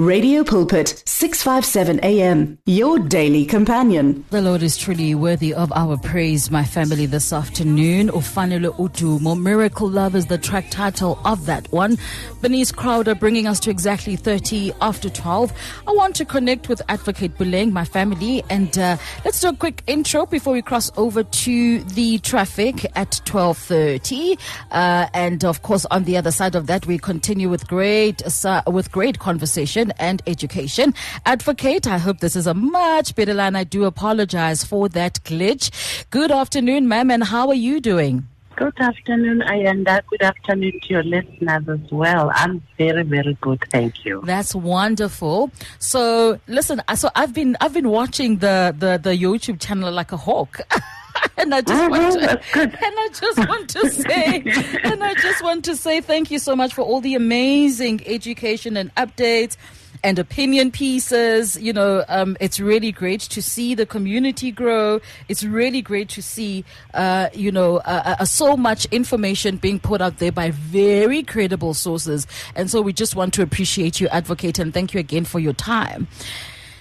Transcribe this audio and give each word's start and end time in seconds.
Radio 0.00 0.42
Pulpit, 0.42 1.02
657 1.04 2.00
AM, 2.02 2.56
your 2.64 2.98
daily 2.98 3.44
companion. 3.44 4.24
The 4.30 4.40
Lord 4.40 4.62
is 4.62 4.78
truly 4.78 5.14
worthy 5.14 5.52
of 5.52 5.70
our 5.74 5.98
praise, 5.98 6.50
my 6.50 6.64
family, 6.64 7.04
this 7.04 7.34
afternoon. 7.34 8.08
Ufanele 8.08 8.74
Udumo, 8.78 9.38
Miracle 9.38 9.90
Love 9.90 10.14
is 10.14 10.24
the 10.24 10.38
track 10.38 10.70
title 10.70 11.18
of 11.26 11.44
that 11.44 11.70
one. 11.70 11.98
Bernice 12.40 12.72
Crowder 12.72 13.14
bringing 13.14 13.46
us 13.46 13.60
to 13.60 13.70
exactly 13.70 14.16
30 14.16 14.72
after 14.80 15.10
12. 15.10 15.52
I 15.86 15.92
want 15.92 16.16
to 16.16 16.24
connect 16.24 16.70
with 16.70 16.80
Advocate 16.88 17.36
Puleng, 17.36 17.70
my 17.70 17.84
family, 17.84 18.42
and 18.48 18.78
uh, 18.78 18.96
let's 19.26 19.38
do 19.42 19.48
a 19.48 19.54
quick 19.54 19.82
intro 19.86 20.24
before 20.24 20.54
we 20.54 20.62
cross 20.62 20.90
over 20.96 21.24
to 21.24 21.80
the 21.80 22.16
traffic 22.20 22.86
at 22.96 23.20
12.30. 23.26 24.38
Uh, 24.70 25.08
and 25.12 25.44
of 25.44 25.60
course, 25.60 25.84
on 25.90 26.04
the 26.04 26.16
other 26.16 26.30
side 26.30 26.54
of 26.54 26.68
that, 26.68 26.86
we 26.86 26.96
continue 26.96 27.50
with 27.50 27.68
great, 27.68 28.22
uh, 28.46 28.62
with 28.66 28.90
great 28.90 29.18
conversation 29.18 29.89
and 29.98 30.22
education. 30.26 30.94
Advocate, 31.26 31.86
I 31.86 31.98
hope 31.98 32.20
this 32.20 32.36
is 32.36 32.46
a 32.46 32.54
much 32.54 33.14
better 33.14 33.34
line. 33.34 33.56
I 33.56 33.64
do 33.64 33.84
apologize 33.84 34.64
for 34.64 34.88
that 34.90 35.22
glitch. 35.24 35.70
Good 36.10 36.30
afternoon, 36.30 36.88
ma'am, 36.88 37.10
and 37.10 37.24
how 37.24 37.48
are 37.48 37.54
you 37.54 37.80
doing? 37.80 38.26
Good 38.56 38.78
afternoon, 38.78 39.40
Ayanda. 39.40 40.02
Good 40.10 40.22
afternoon 40.22 40.80
to 40.82 40.88
your 40.88 41.02
listeners 41.02 41.66
as 41.66 41.90
well. 41.90 42.30
I'm 42.34 42.62
very, 42.76 43.04
very 43.04 43.38
good. 43.40 43.64
Thank 43.70 44.04
you. 44.04 44.20
That's 44.24 44.54
wonderful. 44.54 45.50
So, 45.78 46.38
listen, 46.46 46.82
uh, 46.86 46.94
so 46.94 47.08
I've 47.14 47.32
been 47.32 47.56
I've 47.62 47.72
been 47.72 47.88
watching 47.88 48.36
the 48.38 48.74
the, 48.78 49.00
the 49.02 49.16
YouTube 49.16 49.60
channel 49.60 49.90
like 49.90 50.12
a 50.12 50.18
hawk. 50.18 50.60
and 51.38 51.54
I 51.54 51.62
just 51.62 51.90
want 51.90 52.14
mm-hmm, 52.16 52.60
to, 52.60 52.60
and 52.84 52.94
I 52.98 53.08
just 53.14 53.38
want 53.38 53.68
to 53.70 53.90
say, 53.90 54.36
and 54.84 55.02
I 55.02 55.14
just 55.14 55.42
want 55.42 55.64
to 55.64 55.76
say 55.76 56.00
thank 56.00 56.30
you 56.30 56.38
so 56.38 56.54
much 56.54 56.74
for 56.74 56.82
all 56.82 57.00
the 57.00 57.14
amazing 57.14 58.02
education 58.06 58.76
and 58.76 58.94
updates 58.94 59.56
and 60.02 60.18
opinion 60.18 60.70
pieces. 60.70 61.60
You 61.60 61.72
know, 61.72 62.04
um, 62.08 62.36
it's 62.40 62.60
really 62.60 62.92
great 62.92 63.20
to 63.20 63.42
see 63.42 63.74
the 63.74 63.86
community 63.86 64.50
grow. 64.50 65.00
It's 65.28 65.44
really 65.44 65.82
great 65.82 66.08
to 66.10 66.22
see, 66.22 66.64
uh, 66.94 67.28
you 67.32 67.52
know, 67.52 67.78
uh, 67.78 68.16
uh, 68.20 68.24
so 68.24 68.56
much 68.56 68.86
information 68.86 69.56
being 69.56 69.78
put 69.78 70.00
out 70.00 70.18
there 70.18 70.32
by 70.32 70.50
very 70.50 71.22
credible 71.22 71.74
sources. 71.74 72.26
And 72.54 72.70
so 72.70 72.80
we 72.82 72.92
just 72.92 73.16
want 73.16 73.34
to 73.34 73.42
appreciate 73.42 74.00
you, 74.00 74.08
advocate, 74.08 74.58
and 74.58 74.72
thank 74.72 74.94
you 74.94 75.00
again 75.00 75.24
for 75.24 75.38
your 75.38 75.52
time. 75.52 76.08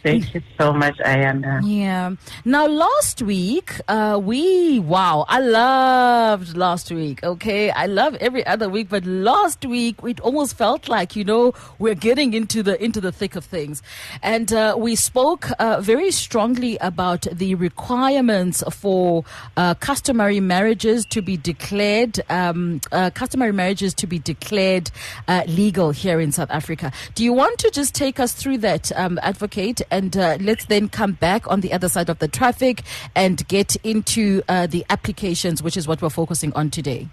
Thank 0.01 0.33
you 0.33 0.41
so 0.57 0.71
much, 0.71 0.97
Ayanda. 0.99 1.61
Yeah. 1.63 2.15
Now, 2.45 2.67
last 2.67 3.21
week, 3.21 3.81
uh, 3.89 4.19
we, 4.21 4.79
wow, 4.79 5.25
I 5.27 5.39
loved 5.39 6.55
last 6.55 6.89
week, 6.89 7.21
okay? 7.21 7.69
I 7.71 7.85
love 7.87 8.15
every 8.15 8.45
other 8.45 8.69
week, 8.69 8.87
but 8.89 9.05
last 9.05 9.65
week, 9.65 9.97
it 10.03 10.21
almost 10.21 10.55
felt 10.55 10.87
like, 10.87 11.17
you 11.17 11.25
know, 11.25 11.53
we're 11.79 11.95
getting 11.95 12.33
into 12.33 12.63
the, 12.63 12.81
into 12.81 13.01
the 13.01 13.11
thick 13.11 13.35
of 13.35 13.43
things. 13.43 13.83
And, 14.23 14.53
uh, 14.53 14.75
we 14.77 14.95
spoke, 14.95 15.49
uh, 15.59 15.81
very 15.81 16.11
strongly 16.11 16.77
about 16.77 17.27
the 17.31 17.55
requirements 17.55 18.63
for, 18.71 19.25
uh, 19.57 19.73
customary 19.75 20.39
marriages 20.39 21.05
to 21.07 21.21
be 21.21 21.35
declared, 21.35 22.21
um, 22.29 22.79
uh, 22.93 23.09
customary 23.09 23.51
marriages 23.51 23.93
to 23.95 24.07
be 24.07 24.19
declared, 24.19 24.91
uh, 25.27 25.43
legal 25.47 25.91
here 25.91 26.21
in 26.21 26.31
South 26.31 26.51
Africa. 26.51 26.93
Do 27.15 27.23
you 27.25 27.33
want 27.33 27.59
to 27.59 27.69
just 27.69 27.93
take 27.93 28.19
us 28.19 28.31
through 28.31 28.59
that, 28.59 28.91
um, 28.95 29.19
advocate? 29.21 29.81
And 29.91 30.15
uh, 30.15 30.37
let's 30.41 30.65
then 30.65 30.89
come 30.89 31.13
back 31.13 31.49
on 31.49 31.61
the 31.61 31.73
other 31.73 31.89
side 31.89 32.09
of 32.09 32.19
the 32.19 32.27
traffic 32.27 32.83
and 33.15 33.47
get 33.47 33.75
into 33.77 34.41
uh, 34.47 34.67
the 34.67 34.85
applications, 34.89 35.63
which 35.63 35.77
is 35.77 35.87
what 35.87 36.01
we're 36.01 36.09
focusing 36.09 36.53
on 36.53 36.69
today. 36.69 37.07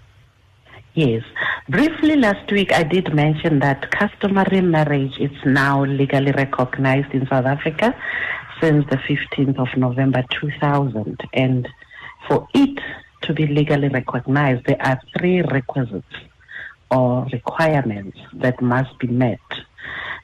Yes. 0.93 1.23
Briefly 1.69 2.15
last 2.15 2.51
week, 2.51 2.71
I 2.71 2.83
did 2.83 3.13
mention 3.13 3.59
that 3.59 3.91
customary 3.91 4.61
marriage 4.61 5.13
is 5.19 5.31
now 5.45 5.83
legally 5.83 6.31
recognized 6.31 7.13
in 7.13 7.27
South 7.27 7.45
Africa 7.45 7.95
since 8.61 8.85
the 8.89 8.97
15th 8.97 9.59
of 9.59 9.67
November 9.77 10.23
2000. 10.41 11.19
And 11.33 11.67
for 12.27 12.47
it 12.53 12.79
to 13.21 13.33
be 13.33 13.45
legally 13.45 13.89
recognized, 13.89 14.65
there 14.65 14.81
are 14.81 14.99
three 15.17 15.41
requisites 15.41 16.15
or 16.89 17.27
requirements 17.31 18.17
that 18.33 18.61
must 18.61 18.97
be 18.97 19.07
met. 19.07 19.39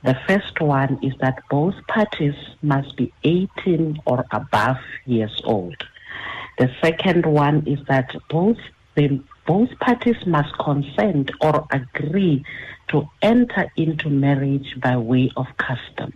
The 0.03 0.17
first 0.27 0.59
one 0.59 0.99
is 1.01 1.13
that 1.21 1.43
both 1.49 1.75
parties 1.87 2.35
must 2.61 2.97
be 2.97 3.13
18 3.23 4.01
or 4.05 4.25
above 4.31 4.77
years 5.05 5.41
old. 5.45 5.81
The 6.57 6.69
second 6.81 7.25
one 7.25 7.65
is 7.65 7.79
that 7.87 8.13
both 8.29 8.57
the, 8.95 9.21
both 9.47 9.69
parties 9.79 10.25
must 10.25 10.53
consent 10.59 11.31
or 11.41 11.65
agree 11.71 12.43
to 12.89 13.09
enter 13.21 13.71
into 13.77 14.09
marriage 14.09 14.75
by 14.81 14.97
way 14.97 15.31
of 15.37 15.47
custom. 15.57 16.13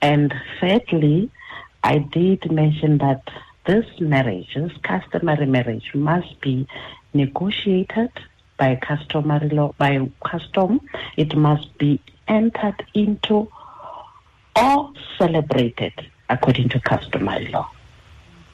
And 0.00 0.34
thirdly, 0.58 1.30
I 1.84 1.98
did 1.98 2.50
mention 2.50 2.98
that 2.98 3.28
this 3.66 3.84
marriage, 4.00 4.54
this 4.54 4.72
customary 4.82 5.46
marriage, 5.46 5.94
must 5.94 6.40
be 6.40 6.66
negotiated 7.12 8.10
by 8.56 8.76
customary 8.76 9.50
law, 9.50 9.74
by 9.78 10.10
custom. 10.24 10.80
It 11.16 11.36
must 11.36 11.76
be 11.78 12.00
entered 12.32 12.84
into 12.94 13.48
or 14.56 14.92
celebrated 15.18 15.92
according 16.28 16.68
to 16.70 16.80
customary 16.80 17.48
law. 17.48 17.70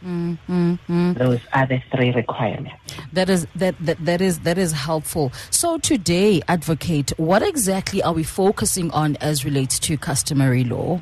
Mm, 0.04 0.38
mm, 0.48 0.78
mm. 0.88 1.18
Those 1.18 1.40
are 1.52 1.66
the 1.66 1.82
three 1.92 2.12
requirements. 2.12 2.76
That 3.12 3.28
is 3.28 3.46
that, 3.56 3.74
that 3.80 4.04
that 4.04 4.20
is 4.20 4.40
that 4.40 4.56
is 4.56 4.72
helpful. 4.72 5.32
So 5.50 5.78
today, 5.78 6.40
advocate, 6.46 7.12
what 7.16 7.42
exactly 7.42 8.00
are 8.02 8.12
we 8.12 8.22
focusing 8.22 8.92
on 8.92 9.16
as 9.16 9.44
relates 9.44 9.78
to 9.80 9.96
customary 9.96 10.62
law? 10.62 11.00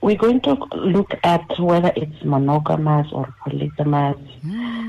We're 0.00 0.16
going 0.16 0.40
to 0.42 0.54
look 0.74 1.12
at 1.22 1.44
whether 1.58 1.92
it's 1.96 2.24
monogamous 2.24 3.08
or 3.12 3.32
polygamous. 3.44 4.16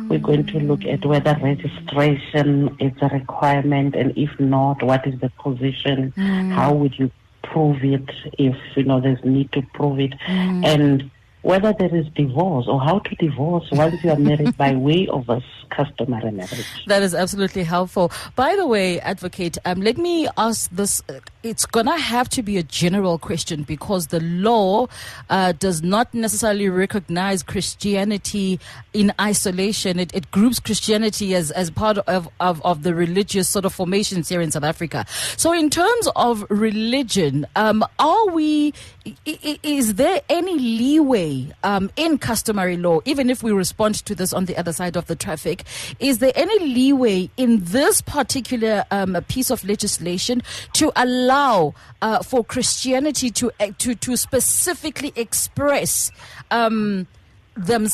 We're 0.09 0.19
going 0.19 0.47
to 0.47 0.59
look 0.59 0.85
at 0.85 1.05
whether 1.05 1.37
registration 1.41 2.75
is 2.79 2.93
a 3.01 3.09
requirement, 3.09 3.95
and 3.95 4.17
if 4.17 4.39
not, 4.39 4.81
what 4.81 5.05
is 5.05 5.19
the 5.19 5.29
position? 5.41 6.13
Mm. 6.17 6.51
How 6.51 6.73
would 6.73 6.97
you 6.97 7.11
prove 7.43 7.83
it 7.83 8.09
if 8.37 8.57
you 8.75 8.83
know 8.83 8.99
there's 8.99 9.23
need 9.23 9.51
to 9.51 9.61
prove 9.73 9.99
it, 9.99 10.13
mm. 10.27 10.65
and 10.65 11.11
whether 11.41 11.73
there 11.73 11.95
is 11.95 12.05
divorce 12.15 12.65
or 12.67 12.81
how 12.81 12.99
to 12.99 13.15
divorce 13.15 13.65
once 13.71 14.03
you 14.03 14.11
are 14.11 14.17
married 14.17 14.55
by 14.57 14.75
way 14.75 15.07
of 15.07 15.29
a 15.29 15.41
customary 15.69 16.31
marriage. 16.31 16.83
That 16.87 17.01
is 17.01 17.15
absolutely 17.15 17.63
helpful. 17.63 18.11
By 18.35 18.55
the 18.55 18.67
way, 18.67 18.99
advocate, 18.99 19.57
um, 19.65 19.81
let 19.81 19.97
me 19.97 20.27
ask 20.37 20.69
this. 20.71 21.01
It's 21.43 21.65
gonna 21.65 21.97
have 21.97 22.27
to 22.29 22.43
be 22.43 22.57
a 22.57 22.63
general 22.63 23.17
question 23.17 23.63
because 23.63 24.07
the 24.07 24.19
law 24.19 24.87
uh, 25.29 25.53
does 25.53 25.81
not 25.81 26.13
necessarily 26.13 26.67
recognize 26.67 27.43
Christianity 27.43 28.59
in 28.93 29.13
isolation. 29.21 29.99
It, 29.99 30.13
it 30.13 30.31
groups 30.31 30.59
Christianity 30.59 31.35
as, 31.35 31.51
as 31.51 31.69
part 31.69 31.97
of, 31.99 32.27
of, 32.39 32.61
of, 32.65 32.83
the 32.83 32.93
religious 32.93 33.47
sort 33.47 33.65
of 33.65 33.73
formations 33.73 34.29
here 34.29 34.41
in 34.41 34.51
South 34.51 34.63
Africa. 34.63 35.05
So, 35.37 35.53
in 35.53 35.69
terms 35.69 36.09
of 36.15 36.45
religion, 36.49 37.45
um, 37.55 37.85
are 37.99 38.27
we? 38.27 38.73
Is 39.25 39.95
there 39.95 40.21
any 40.29 40.57
leeway? 40.57 41.49
um, 41.63 41.89
in 41.95 42.17
customary 42.17 42.77
law, 42.77 42.99
even 43.05 43.29
if 43.29 43.43
we 43.43 43.51
respond 43.51 43.95
to 44.05 44.15
this 44.15 44.33
on 44.33 44.45
the 44.45 44.57
other 44.57 44.73
side 44.73 44.95
of 44.95 45.07
the 45.07 45.15
traffic, 45.15 45.63
is 45.99 46.19
there 46.19 46.31
any 46.35 46.59
leeway 46.59 47.29
in 47.37 47.63
this 47.63 48.01
particular 48.01 48.85
um, 48.91 49.17
piece 49.27 49.49
of 49.49 49.63
legislation 49.63 50.41
to 50.73 50.91
allow 50.95 51.73
uh, 52.01 52.23
for 52.23 52.43
Christianity 52.43 53.29
to 53.31 53.51
uh, 53.59 53.71
to 53.79 53.95
to 53.95 54.17
specifically 54.17 55.13
express 55.15 56.11
um, 56.51 57.07
them 57.55 57.87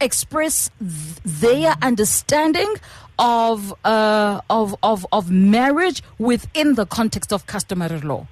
express 0.00 0.70
their 0.80 1.74
understanding 1.82 2.72
of, 3.18 3.74
uh, 3.84 4.40
of 4.50 4.74
of 4.82 5.06
of 5.12 5.30
marriage 5.30 6.02
within 6.18 6.74
the 6.74 6.86
context 6.86 7.32
of 7.32 7.46
customary 7.46 8.00
law? 8.00 8.26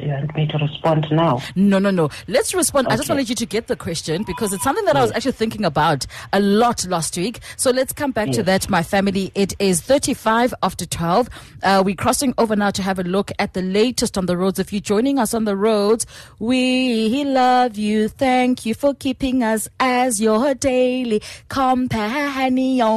You 0.00 0.08
want 0.08 0.34
me 0.34 0.46
to 0.46 0.58
respond 0.58 1.06
now? 1.10 1.40
No, 1.54 1.78
no, 1.78 1.90
no. 1.90 2.08
Let's 2.28 2.54
respond. 2.54 2.86
Okay. 2.86 2.94
I 2.94 2.96
just 2.96 3.08
wanted 3.08 3.28
you 3.28 3.34
to 3.36 3.46
get 3.46 3.66
the 3.66 3.76
question 3.76 4.22
because 4.24 4.52
it's 4.52 4.62
something 4.64 4.84
that 4.86 4.94
yes. 4.94 5.00
I 5.00 5.02
was 5.02 5.12
actually 5.12 5.32
thinking 5.32 5.64
about 5.64 6.06
a 6.32 6.40
lot 6.40 6.84
last 6.86 7.16
week. 7.16 7.40
So 7.56 7.70
let's 7.70 7.92
come 7.92 8.10
back 8.12 8.28
yes. 8.28 8.36
to 8.36 8.42
that, 8.44 8.68
my 8.70 8.82
family. 8.82 9.30
It 9.34 9.54
is 9.58 9.80
35 9.80 10.54
after 10.62 10.86
12. 10.86 11.28
Uh, 11.62 11.82
we're 11.84 11.94
crossing 11.94 12.34
over 12.38 12.56
now 12.56 12.70
to 12.70 12.82
have 12.82 12.98
a 12.98 13.04
look 13.04 13.30
at 13.38 13.54
the 13.54 13.62
latest 13.62 14.18
on 14.18 14.26
the 14.26 14.36
roads. 14.36 14.58
If 14.58 14.72
you're 14.72 14.80
joining 14.80 15.18
us 15.18 15.34
on 15.34 15.44
the 15.44 15.56
roads, 15.56 16.06
we 16.38 17.24
love 17.24 17.76
you. 17.76 18.08
Thank 18.08 18.66
you 18.66 18.74
for 18.74 18.94
keeping 18.94 19.42
us 19.42 19.68
as 19.80 20.20
your 20.20 20.54
daily 20.54 21.22
companion. 21.48 22.94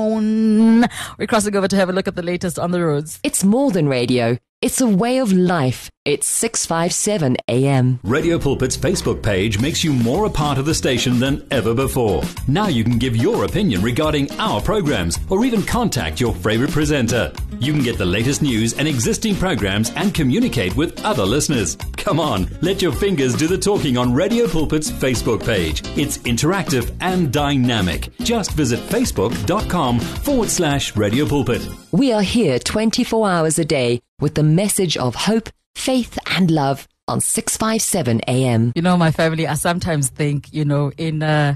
We're 1.18 1.28
crossing 1.28 1.56
over 1.56 1.68
to 1.68 1.76
have 1.76 1.90
a 1.90 1.94
look 1.94 2.08
at 2.08 2.16
the 2.16 2.24
latest 2.24 2.58
on 2.60 2.72
the 2.72 2.84
roads. 2.84 3.20
It's 3.24 3.44
more 3.44 3.72
than 3.72 3.88
radio. 3.88 4.38
It's 4.60 4.82
a 4.82 4.88
way 4.88 5.20
of 5.20 5.32
life. 5.32 5.88
It's 6.04 6.28
657 6.28 7.38
AM. 7.48 8.00
Radio 8.02 8.40
Pulpit's 8.40 8.76
Facebook 8.76 9.22
page 9.22 9.62
makes 9.62 9.84
you 9.84 9.94
more 9.94 10.26
a 10.26 10.32
part 10.32 10.58
of 10.58 10.66
the 10.66 10.74
station 10.74 11.20
than 11.20 11.46
ever 11.52 11.76
before. 11.76 12.24
Now 12.48 12.68
you 12.68 12.84
can 12.84 12.98
give 12.98 13.16
your 13.16 13.44
opinion 13.44 13.84
regarding 13.84 14.32
our 14.40 14.60
programs 14.60 15.20
or 15.30 15.46
even 15.46 15.62
contact 15.62 16.20
your 16.20 16.34
favorite 16.34 16.72
presenter. 16.72 17.32
You 17.60 17.72
can 17.72 17.84
get 17.84 18.00
the 18.00 18.06
latest 18.06 18.42
news 18.42 18.74
and 18.74 18.88
existing 18.88 19.36
programs 19.36 19.92
and 19.92 20.12
communicate 20.12 20.76
with 20.76 21.06
other 21.06 21.24
listeners. 21.24 21.76
Come 21.96 22.20
on, 22.20 22.50
let 22.64 22.82
your 22.82 22.94
fingers 22.94 23.36
do 23.36 23.46
the 23.46 23.60
talking 23.60 23.96
on 23.96 24.12
Radio 24.12 24.48
Pulpit's 24.48 24.90
Facebook 24.90 25.46
page. 25.46 25.84
It's 25.96 26.18
interactive 26.20 26.96
and 27.00 27.32
dynamic. 27.32 28.10
Just 28.22 28.54
visit 28.54 28.80
facebook.com 28.80 30.00
forward 30.00 30.50
slash 30.50 30.96
Radio 30.96 31.28
Pulpit. 31.28 31.62
We 31.92 32.12
are 32.12 32.24
here 32.24 32.58
24 32.58 33.30
hours 33.30 33.60
a 33.60 33.66
day 33.66 34.02
with 34.20 34.34
the 34.34 34.44
message 34.44 34.98
of 34.98 35.14
hope, 35.14 35.50
faith, 35.76 36.18
and 36.26 36.50
love 36.50 36.88
on 37.08 37.22
657 37.22 38.22
AM. 38.28 38.72
You 38.76 38.82
know, 38.82 38.98
my 38.98 39.12
family, 39.12 39.48
I 39.48 39.54
sometimes 39.54 40.10
think, 40.10 40.54
you 40.54 40.66
know, 40.66 40.92
in. 40.98 41.24
Uh, 41.24 41.56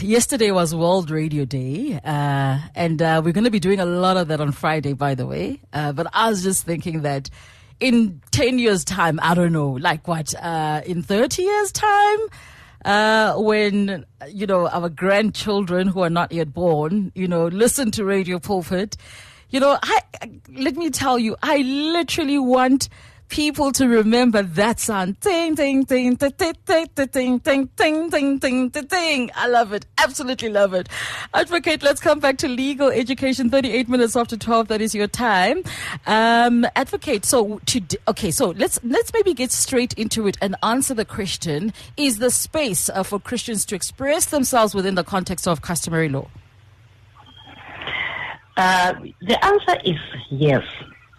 Yesterday 0.00 0.50
was 0.50 0.74
World 0.74 1.10
Radio 1.10 1.44
Day, 1.44 2.00
uh, 2.02 2.58
and 2.74 3.02
uh, 3.02 3.20
we're 3.22 3.34
going 3.34 3.44
to 3.44 3.50
be 3.50 3.60
doing 3.60 3.80
a 3.80 3.84
lot 3.84 4.16
of 4.16 4.28
that 4.28 4.40
on 4.40 4.50
Friday, 4.50 4.94
by 4.94 5.14
the 5.14 5.26
way. 5.26 5.60
Uh, 5.74 5.92
but 5.92 6.06
I 6.14 6.30
was 6.30 6.42
just 6.42 6.64
thinking 6.64 7.02
that 7.02 7.28
in 7.80 8.22
10 8.30 8.58
years' 8.58 8.82
time, 8.82 9.20
I 9.22 9.34
don't 9.34 9.52
know, 9.52 9.72
like 9.72 10.08
what, 10.08 10.34
uh, 10.42 10.80
in 10.86 11.02
30 11.02 11.42
years' 11.42 11.70
time, 11.70 12.18
uh, 12.86 13.34
when, 13.36 14.06
you 14.28 14.46
know, 14.46 14.68
our 14.68 14.88
grandchildren 14.88 15.88
who 15.88 16.00
are 16.00 16.08
not 16.08 16.32
yet 16.32 16.54
born, 16.54 17.12
you 17.14 17.28
know, 17.28 17.48
listen 17.48 17.90
to 17.90 18.06
Radio 18.06 18.38
Pulpit, 18.38 18.96
you 19.54 19.60
know, 19.60 19.78
I, 19.80 20.00
let 20.52 20.74
me 20.74 20.90
tell 20.90 21.16
you, 21.16 21.36
I 21.40 21.58
literally 21.58 22.40
want 22.40 22.88
people 23.28 23.70
to 23.70 23.86
remember 23.86 24.42
that 24.42 24.80
sound. 24.80 25.20
Ding, 25.20 25.54
ding, 25.54 25.84
ding, 25.84 26.16
ding, 26.16 26.32
ding, 26.36 26.54
ding, 26.66 26.88
ding, 26.92 27.38
ding, 27.38 27.70
ding, 27.76 28.08
ding, 28.08 28.38
ding, 28.40 28.68
ding. 28.68 29.30
I 29.36 29.46
love 29.46 29.72
it. 29.72 29.86
Absolutely 29.98 30.48
love 30.48 30.74
it. 30.74 30.88
Advocate, 31.34 31.84
let's 31.84 32.00
come 32.00 32.18
back 32.18 32.36
to 32.38 32.48
legal 32.48 32.88
education. 32.88 33.48
38 33.48 33.88
minutes 33.88 34.16
after 34.16 34.36
12. 34.36 34.66
That 34.66 34.80
is 34.80 34.92
your 34.92 35.06
time. 35.06 35.62
Um, 36.04 36.66
advocate. 36.74 37.24
So 37.24 37.60
to, 37.66 37.80
okay, 38.08 38.32
so 38.32 38.50
let's, 38.50 38.80
let's 38.82 39.12
maybe 39.12 39.34
get 39.34 39.52
straight 39.52 39.92
into 39.92 40.26
it 40.26 40.36
and 40.42 40.56
answer 40.64 40.94
the 40.94 41.04
question. 41.04 41.72
Is 41.96 42.18
the 42.18 42.32
space 42.32 42.88
uh, 42.88 43.04
for 43.04 43.20
Christians 43.20 43.64
to 43.66 43.76
express 43.76 44.26
themselves 44.26 44.74
within 44.74 44.96
the 44.96 45.04
context 45.04 45.46
of 45.46 45.62
customary 45.62 46.08
law? 46.08 46.26
Uh, 48.56 48.94
the 49.20 49.44
answer 49.44 49.76
is 49.84 49.98
yes, 50.30 50.64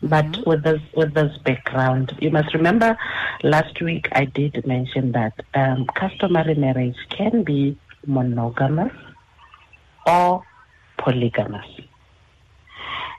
but 0.01 0.25
mm-hmm. 0.25 0.49
with 0.49 0.63
this 0.63 0.81
with 0.95 1.13
this 1.13 1.37
background, 1.39 2.17
you 2.21 2.31
must 2.31 2.53
remember. 2.53 2.97
Last 3.43 3.81
week 3.81 4.07
I 4.13 4.25
did 4.25 4.65
mention 4.65 5.11
that 5.11 5.33
um, 5.53 5.85
customary 5.95 6.55
marriage 6.55 6.95
can 7.09 7.43
be 7.43 7.77
monogamous 8.05 8.93
or 10.05 10.43
polygamous. 10.97 11.65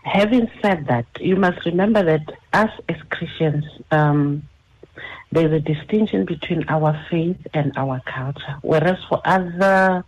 Having 0.05 0.51
said 0.63 0.87
that, 0.87 1.07
you 1.21 1.37
must 1.37 1.67
remember 1.67 2.03
that 2.03 2.33
us 2.53 2.71
as 2.89 2.97
Christians, 3.11 3.65
um, 3.91 4.49
there's 5.33 5.53
a 5.53 5.61
distinction 5.61 6.25
between 6.25 6.65
our 6.69 6.99
faith 7.11 7.45
and 7.53 7.77
our 7.77 8.01
culture. 8.07 8.57
Whereas 8.63 8.99
for 9.09 9.21
other 9.25 10.05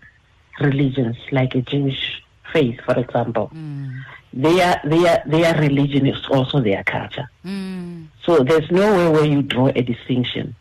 religions, 0.61 1.17
like 1.33 1.55
a 1.57 1.63
Jewish 1.63 2.23
faith, 2.53 2.81
for 2.85 2.99
example, 2.99 3.51
mm. 3.55 4.01
their 4.33 4.81
their 4.85 5.23
their 5.27 5.55
religion 5.61 6.07
is 6.07 6.25
also 6.31 6.61
their 6.61 6.83
culture. 6.85 7.29
Mm. 7.45 8.09
So 8.25 8.41
there's 8.41 8.71
no 8.71 8.87
way 8.97 9.09
where 9.11 9.25
you 9.25 9.43
draw 9.43 9.69
a 9.69 9.83
distinction. 9.83 10.55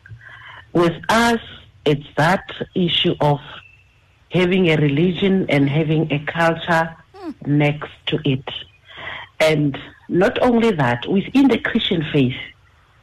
With 0.72 0.96
us, 1.08 1.40
it's 1.84 2.06
that 2.16 2.50
issue 2.74 3.14
of 3.20 3.40
having 4.30 4.68
a 4.68 4.76
religion 4.76 5.46
and 5.48 5.68
having 5.68 6.12
a 6.12 6.18
culture 6.20 6.96
mm. 7.14 7.46
next 7.46 7.90
to 8.06 8.18
it. 8.24 8.44
And 9.40 9.78
not 10.08 10.40
only 10.42 10.72
that, 10.72 11.06
within 11.06 11.48
the 11.48 11.58
Christian 11.58 12.04
faith, 12.12 12.36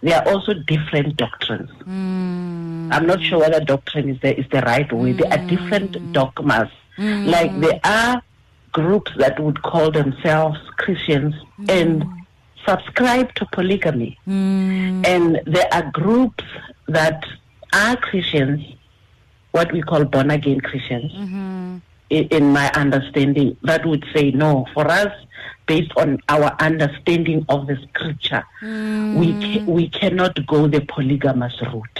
there 0.02 0.18
are 0.20 0.28
also 0.28 0.54
different 0.54 1.18
doctrines. 1.18 1.70
Mm. 1.82 2.94
I'm 2.94 3.08
not 3.08 3.22
sure 3.24 3.40
whether 3.40 3.60
doctrine 3.60 4.10
is 4.10 4.20
the, 4.22 4.40
is 4.40 4.46
the 4.52 4.62
right 4.62 4.92
way. 4.92 5.14
There 5.14 5.32
are 5.32 5.44
different 5.48 5.94
mm. 5.94 6.14
dogmas. 6.14 6.70
Mm. 6.98 7.28
Like 7.28 7.60
there 7.60 7.80
are 7.84 8.22
groups 8.80 9.12
that 9.24 9.40
would 9.40 9.60
call 9.62 9.90
themselves 9.90 10.60
Christians 10.84 11.34
mm. 11.58 11.72
and 11.78 11.92
subscribe 12.68 13.34
to 13.36 13.44
polygamy. 13.58 14.18
Mm. 14.28 15.08
And 15.14 15.42
there 15.46 15.70
are 15.72 15.90
groups 15.92 16.44
that 16.88 17.24
are 17.72 17.96
Christians, 17.96 18.60
what 19.52 19.72
we 19.72 19.82
call 19.82 20.04
born 20.04 20.30
again 20.30 20.60
Christians, 20.60 21.12
mm-hmm. 21.14 21.78
in, 22.10 22.24
in 22.38 22.44
my 22.60 22.68
understanding, 22.84 23.56
that 23.64 23.86
would 23.86 24.06
say, 24.14 24.32
no, 24.32 24.68
for 24.74 24.86
us, 25.02 25.14
based 25.68 25.94
on 25.96 26.20
our 26.28 26.50
understanding 26.60 27.46
of 27.48 27.68
the 27.68 27.78
scripture, 27.88 28.44
mm. 28.62 29.16
we, 29.20 29.28
ca- 29.42 29.66
we 29.66 29.88
cannot 29.90 30.46
go 30.48 30.68
the 30.68 30.82
polygamous 30.82 31.56
route. 31.62 32.00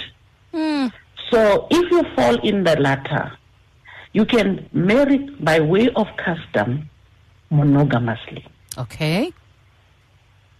Mm. 0.52 0.92
So 1.30 1.68
if 1.70 1.90
you 1.90 2.02
fall 2.14 2.36
in 2.50 2.64
the 2.64 2.76
latter, 2.78 3.32
you 4.16 4.24
can 4.24 4.66
marry 4.72 5.18
by 5.48 5.60
way 5.60 5.90
of 5.90 6.06
custom 6.16 6.88
monogamously. 7.52 8.42
Okay. 8.78 9.30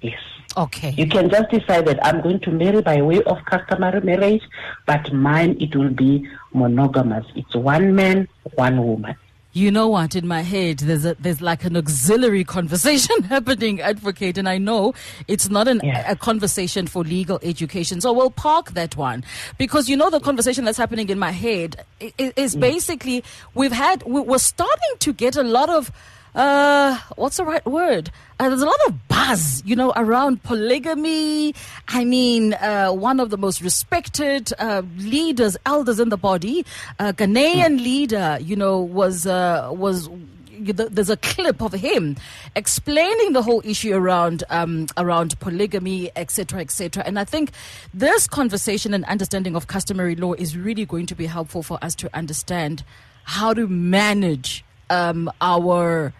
Yes. 0.03 0.21
Okay. 0.59 0.91
You 0.91 1.07
can 1.09 1.31
just 1.31 1.49
decide 1.51 1.87
that 1.87 1.99
I'm 2.05 2.21
going 2.21 2.41
to 2.41 2.51
marry 2.51 2.83
by 2.83 3.01
way 3.01 3.23
of 3.23 3.39
customary 3.47 4.03
marriage, 4.03 4.43
but 4.85 5.11
mine 5.11 5.57
it 5.59 5.75
will 5.75 5.95
be 6.05 6.29
monogamous. 6.53 7.25
It's 7.35 7.55
one 7.55 7.95
man, 7.95 8.29
one 8.57 8.77
woman 8.87 9.17
you 9.57 9.71
know 9.71 9.89
what? 9.89 10.15
In 10.15 10.27
my 10.27 10.43
head, 10.43 10.81
there's 10.81 11.07
a, 11.07 11.15
there's 11.19 11.41
like 11.41 11.65
an 11.65 11.79
auxiliary 11.79 12.45
conversation 12.45 13.23
happening, 13.23 13.81
advocate, 13.81 14.37
and 14.37 14.47
I 14.47 14.59
know 14.59 14.93
it's 15.29 15.49
not 15.49 15.67
an, 15.67 15.81
yeah. 15.83 16.11
a 16.11 16.15
conversation 16.15 16.87
for 16.87 17.03
legal 17.03 17.41
education. 17.43 18.03
So 18.03 18.13
we'll 18.13 18.31
park 18.31 18.73
that 18.73 18.97
one 18.97 19.25
because 19.57 19.89
you 19.89 19.97
know 19.97 20.11
the 20.11 20.21
conversation 20.21 20.67
that's 20.67 20.77
happening 20.77 21.09
in 21.09 21.19
my 21.19 21.31
head 21.31 21.85
is, 22.19 22.55
mm. 22.55 22.61
basically 22.61 23.25
we've 23.55 23.73
had 23.73 24.03
we're 24.03 24.39
starting 24.39 24.95
to 24.99 25.15
get 25.15 25.37
a 25.37 25.43
lot 25.43 25.71
of 25.71 25.91
uh, 26.37 26.99
what's 27.17 27.39
the 27.39 27.45
right 27.45 27.65
word? 27.65 28.11
Uh, 28.39 28.51
there's 28.51 28.61
a 28.61 28.67
lot 28.67 28.79
of 28.87 29.09
buzz, 29.09 29.63
you 29.65 29.75
know, 29.75 29.93
around 29.97 30.43
polygamy. 30.43 31.55
I 31.89 32.05
mean, 32.05 32.53
uh, 32.55 32.91
one 32.91 33.21
of 33.21 33.31
the 33.31 33.39
most 33.39 33.63
respected 33.63 34.53
uh, 34.59 34.83
leaders, 34.99 35.57
elders 35.65 35.99
in 35.99 36.11
the 36.11 36.19
body, 36.19 36.67
uh, 36.99 37.13
Ghanaian 37.13 37.83
leader, 37.83 38.37
you 38.43 38.55
know, 38.55 38.79
was 38.79 39.27
uh, 39.27 39.71
was 39.73 40.11
there's 40.59 41.11
a 41.11 41.17
clip 41.19 41.63
of 41.63 41.73
him 41.73 42.17
explaining 42.55 43.33
the 43.33 43.43
whole 43.43 43.63
issue 43.65 43.95
around 43.95 44.45
um, 44.51 44.89
around 44.99 45.41
polygamy, 45.41 46.11
etc., 46.17 46.61
etc. 46.61 47.03
And 47.07 47.19
I 47.19 47.25
think 47.25 47.53
this 47.95 48.27
conversation 48.27 48.93
and 48.93 49.07
understanding 49.07 49.57
of 49.57 49.69
customary 49.69 50.17
law 50.17 50.35
is 50.35 50.57
really 50.57 50.85
going 50.85 51.07
to 51.07 51.15
be 51.15 51.25
helpful 51.25 51.63
for 51.63 51.83
us 51.83 51.95
to 51.97 52.15
understand 52.15 52.85
how 53.25 53.55
to 53.55 53.67
manage 53.67 54.65
um, 54.91 55.31
our 55.41 56.13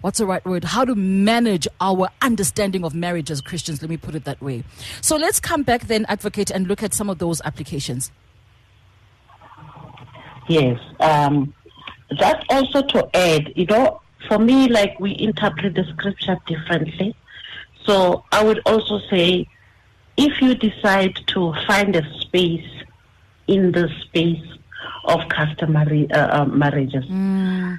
what's 0.00 0.18
the 0.18 0.26
right 0.26 0.44
word? 0.44 0.64
How 0.64 0.84
to 0.84 0.94
manage 0.94 1.66
our 1.80 2.08
understanding 2.22 2.84
of 2.84 2.94
marriage 2.94 3.30
as 3.30 3.40
Christians. 3.40 3.82
Let 3.82 3.90
me 3.90 3.96
put 3.96 4.14
it 4.14 4.24
that 4.24 4.40
way. 4.40 4.64
So 5.00 5.16
let's 5.16 5.40
come 5.40 5.62
back 5.62 5.86
then, 5.86 6.06
advocate, 6.08 6.50
and 6.50 6.66
look 6.66 6.82
at 6.82 6.94
some 6.94 7.10
of 7.10 7.18
those 7.18 7.40
applications. 7.42 8.12
Yes. 10.48 10.80
Um, 11.00 11.52
just 12.14 12.44
also 12.50 12.82
to 12.82 13.16
add, 13.16 13.52
you 13.54 13.66
know, 13.66 14.00
for 14.28 14.38
me, 14.38 14.68
like 14.68 14.98
we 14.98 15.16
interpret 15.18 15.74
the 15.74 15.84
scripture 15.84 16.38
differently. 16.46 17.14
So 17.84 18.24
I 18.32 18.44
would 18.44 18.60
also 18.66 19.00
say, 19.10 19.46
if 20.16 20.40
you 20.40 20.54
decide 20.54 21.16
to 21.28 21.54
find 21.66 21.94
a 21.96 22.20
space 22.20 22.66
in 23.46 23.72
the 23.72 23.88
space 24.02 24.44
of 25.04 25.28
customary 25.28 26.10
uh, 26.10 26.42
uh, 26.42 26.44
marriages, 26.46 27.04
mm 27.06 27.78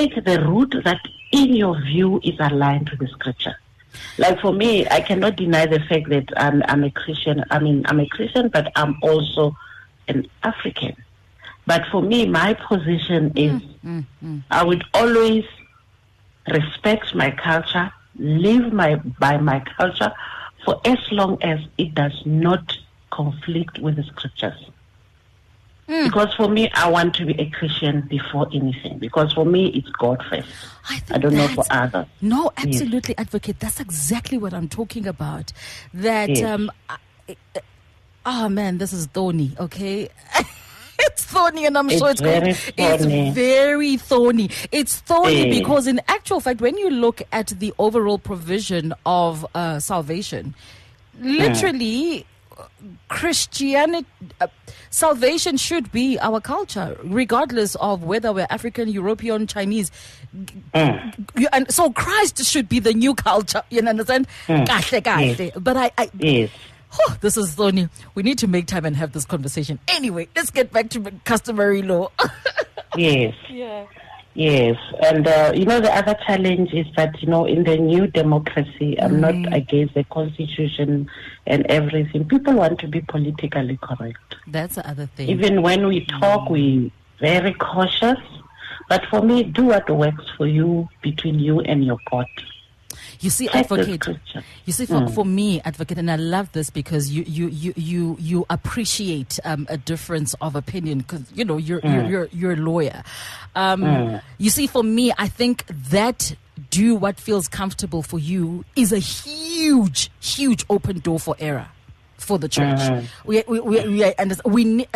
take 0.00 0.24
the 0.24 0.40
route 0.40 0.74
that, 0.84 1.00
in 1.32 1.54
your 1.54 1.80
view, 1.82 2.20
is 2.22 2.38
aligned 2.38 2.86
to 2.88 2.96
the 2.96 3.08
scripture. 3.08 3.56
Like 4.18 4.40
for 4.40 4.52
me, 4.52 4.86
I 4.88 5.00
cannot 5.00 5.36
deny 5.36 5.66
the 5.66 5.80
fact 5.80 6.08
that 6.10 6.28
I'm, 6.36 6.62
I'm 6.68 6.84
a 6.84 6.90
Christian. 6.90 7.44
I 7.50 7.58
mean, 7.58 7.84
I'm 7.86 8.00
a 8.00 8.06
Christian, 8.06 8.48
but 8.48 8.72
I'm 8.76 8.96
also 9.02 9.56
an 10.08 10.28
African. 10.42 10.96
But 11.66 11.82
for 11.90 12.02
me, 12.02 12.26
my 12.26 12.54
position 12.54 13.32
is 13.36 13.60
mm, 13.60 13.74
mm, 13.84 14.04
mm. 14.24 14.42
I 14.50 14.64
would 14.64 14.84
always 14.94 15.44
respect 16.48 17.14
my 17.14 17.30
culture, 17.30 17.92
live 18.16 18.72
my 18.72 18.96
by 18.96 19.36
my 19.36 19.60
culture, 19.76 20.12
for 20.64 20.80
as 20.84 20.98
long 21.12 21.42
as 21.42 21.60
it 21.78 21.94
does 21.94 22.18
not 22.24 22.76
conflict 23.10 23.78
with 23.78 23.96
the 23.96 24.04
scriptures. 24.04 24.58
Because 26.04 26.32
for 26.34 26.48
me, 26.48 26.70
I 26.74 26.88
want 26.88 27.14
to 27.16 27.26
be 27.26 27.32
a 27.40 27.50
Christian 27.50 28.02
before 28.02 28.48
anything. 28.54 28.98
Because 28.98 29.32
for 29.32 29.44
me, 29.44 29.68
it's 29.74 29.88
God 29.90 30.22
first. 30.30 30.48
I, 30.88 30.98
think 31.00 31.12
I 31.12 31.18
don't 31.18 31.34
know 31.34 31.48
for 31.48 31.64
others. 31.70 32.06
No, 32.20 32.52
absolutely, 32.56 33.16
advocate. 33.18 33.58
That's 33.60 33.80
exactly 33.80 34.38
what 34.38 34.54
I'm 34.54 34.68
talking 34.68 35.06
about. 35.06 35.52
That 35.92 36.28
Yes. 36.30 36.42
um, 36.44 36.70
I- 36.88 37.34
oh 38.24 38.48
man, 38.48 38.78
this 38.78 38.92
is 38.92 39.06
thorny. 39.06 39.52
Okay. 39.58 40.08
It's 41.02 41.24
thorny, 41.24 41.64
and 41.64 41.78
I'm 41.78 41.88
sure 41.88 42.10
It's 42.10 42.20
it's 42.20 42.20
very 42.20 42.52
thorny. 42.52 43.28
It's 43.28 43.34
very 43.34 43.96
thorny. 43.96 44.50
It's 44.70 44.96
thorny 45.00 45.46
Yes. 45.48 45.58
because, 45.58 45.86
in 45.86 45.98
actual 46.08 46.40
fact, 46.40 46.60
when 46.60 46.76
you 46.76 46.90
look 46.90 47.22
at 47.32 47.46
the 47.58 47.72
overall 47.78 48.18
provision 48.18 48.92
of 49.06 49.46
uh, 49.54 49.78
salvation, 49.80 50.54
literally, 51.18 52.20
uh, 52.20 52.24
Christianity, 53.08 54.06
uh, 54.40 54.46
salvation 54.90 55.56
should 55.56 55.90
be 55.92 56.18
our 56.20 56.40
culture, 56.40 56.96
regardless 57.02 57.74
of 57.76 58.02
whether 58.04 58.32
we're 58.32 58.46
African, 58.50 58.88
European, 58.88 59.46
Chinese. 59.46 59.90
You- 60.74 61.48
and 61.52 61.72
so 61.72 61.90
Christ 61.90 62.44
should 62.44 62.68
be 62.68 62.78
the 62.78 62.92
new 62.94 63.14
culture. 63.14 63.62
You 63.70 63.82
understand? 63.86 64.26
Kahle, 64.46 65.00
kahle. 65.02 65.52
But 65.60 65.76
I, 65.76 65.90
I 65.98 66.10
Yes. 66.18 66.50
Oh, 67.00 67.16
this 67.20 67.36
is 67.36 67.54
Thorny. 67.54 67.88
We 68.16 68.22
need 68.24 68.38
to 68.38 68.48
make 68.48 68.66
time 68.66 68.84
and 68.84 68.96
have 68.96 69.12
this 69.12 69.24
conversation. 69.24 69.78
Anyway, 69.86 70.26
let's 70.34 70.50
get 70.50 70.72
back 70.72 70.90
to 70.90 71.12
customary 71.24 71.82
law. 71.82 72.08
Yes. 72.96 73.34
yeah. 73.48 73.86
Yes, 74.34 74.76
and 75.02 75.26
uh, 75.26 75.52
you 75.54 75.64
know 75.64 75.80
the 75.80 75.92
other 75.92 76.16
challenge 76.24 76.72
is 76.72 76.86
that 76.96 77.20
you 77.20 77.28
know 77.28 77.46
in 77.46 77.64
the 77.64 77.76
new 77.76 78.06
democracy, 78.06 78.96
I'm 79.00 79.14
Mm. 79.14 79.20
not 79.44 79.52
against 79.52 79.94
the 79.94 80.04
constitution 80.04 81.10
and 81.46 81.66
everything. 81.66 82.24
People 82.26 82.54
want 82.54 82.78
to 82.80 82.86
be 82.88 83.00
politically 83.00 83.76
correct. 83.82 84.36
That's 84.46 84.76
the 84.76 84.88
other 84.88 85.06
thing. 85.16 85.28
Even 85.28 85.62
when 85.62 85.86
we 85.88 86.04
talk, 86.06 86.48
we 86.48 86.92
very 87.18 87.54
cautious. 87.54 88.18
But 88.88 89.04
for 89.06 89.20
me, 89.22 89.42
do 89.42 89.64
what 89.66 89.88
works 89.90 90.24
for 90.36 90.46
you 90.46 90.88
between 91.02 91.38
you 91.38 91.60
and 91.60 91.84
your 91.84 91.98
God. 92.10 92.26
You 93.20 93.30
see, 93.30 93.48
advocate. 93.60 94.06
You 94.64 94.72
see, 94.72 94.86
for, 94.86 95.06
for 95.08 95.24
me, 95.24 95.60
advocate, 95.62 95.98
and 95.98 96.10
I 96.10 96.16
love 96.16 96.50
this 96.52 96.70
because 96.70 97.10
you 97.10 97.22
you 97.24 97.48
you 97.48 97.72
you 97.76 98.16
you 98.18 98.46
appreciate 98.48 99.38
um, 99.44 99.66
a 99.68 99.76
difference 99.76 100.34
of 100.40 100.56
opinion 100.56 100.98
because 100.98 101.22
you 101.34 101.44
know 101.44 101.56
you're 101.58 101.80
you're, 101.84 102.04
you're 102.10 102.28
you're 102.32 102.52
a 102.52 102.56
lawyer. 102.56 103.02
Um, 103.54 103.82
You 104.38 104.50
see, 104.50 104.66
for 104.66 104.82
me, 104.82 105.12
I 105.18 105.28
think 105.28 105.64
that 105.90 106.34
do 106.70 106.94
what 106.94 107.18
feels 107.20 107.48
comfortable 107.48 108.02
for 108.02 108.18
you 108.18 108.64
is 108.76 108.92
a 108.92 108.98
huge, 108.98 110.10
huge 110.20 110.64
open 110.70 110.98
door 111.00 111.18
for 111.18 111.34
error 111.38 111.68
for 112.16 112.38
the 112.38 112.48
church. 112.48 112.80
We 113.24 113.42
we 113.48 113.60
we, 113.60 113.88
we, 113.88 114.04
understand, 114.16 114.54
we 114.54 114.64
ne- 114.64 114.86